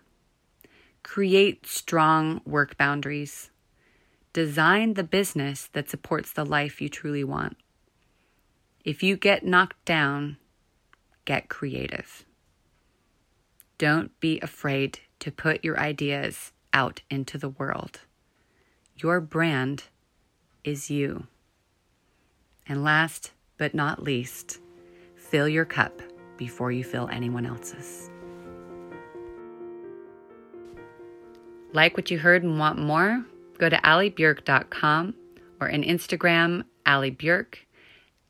[1.04, 3.52] Create strong work boundaries.
[4.34, 7.58] Design the business that supports the life you truly want.
[8.84, 10.38] If you get knocked down,
[11.26, 12.26] get creative.
[13.78, 18.02] Don't be afraid to put your ideas out into the world.
[18.98, 19.86] Your brand
[20.64, 21.28] is you.
[22.68, 24.60] And last but not least,
[25.16, 26.02] fill your cup
[26.38, 28.10] before you fill anyone else's.
[31.74, 33.26] Like what you heard and want more?
[33.58, 35.14] Go to alliebjerk.com
[35.60, 37.56] or in Instagram, alliebjork.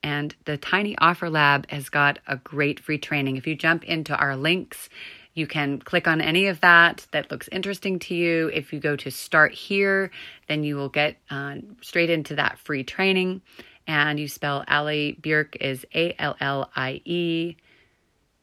[0.01, 3.37] And the Tiny Offer Lab has got a great free training.
[3.37, 4.89] If you jump into our links,
[5.35, 8.49] you can click on any of that that looks interesting to you.
[8.53, 10.09] If you go to start here,
[10.47, 13.41] then you will get uh, straight into that free training.
[13.85, 17.57] And you spell Allie Bjerk is A L L I E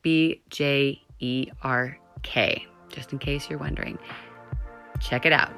[0.02, 3.98] B J E R K, just in case you're wondering.
[5.00, 5.50] Check it out.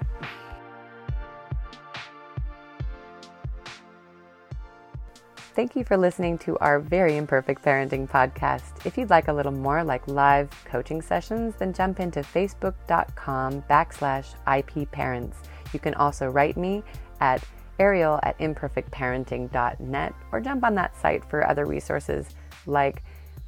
[5.55, 8.85] Thank you for listening to our very imperfect parenting podcast.
[8.85, 14.35] If you'd like a little more like live coaching sessions, then jump into facebook.com backslash
[14.53, 15.37] IP parents.
[15.73, 16.83] You can also write me
[17.21, 17.45] at
[17.79, 22.31] ariel at imperfectparenting.net or jump on that site for other resources
[22.67, 23.05] like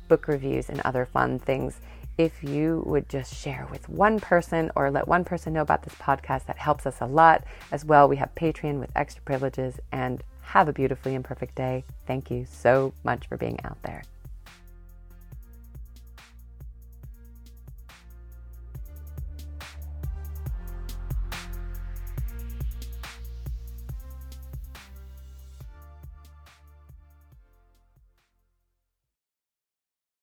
[0.06, 1.80] book reviews and other fun things.
[2.18, 5.94] If you would just share with one person or let one person know about this
[5.96, 7.42] podcast, that helps us a lot.
[7.72, 11.84] As well, we have Patreon with extra privileges and have a beautifully imperfect day.
[12.06, 14.02] Thank you so much for being out there.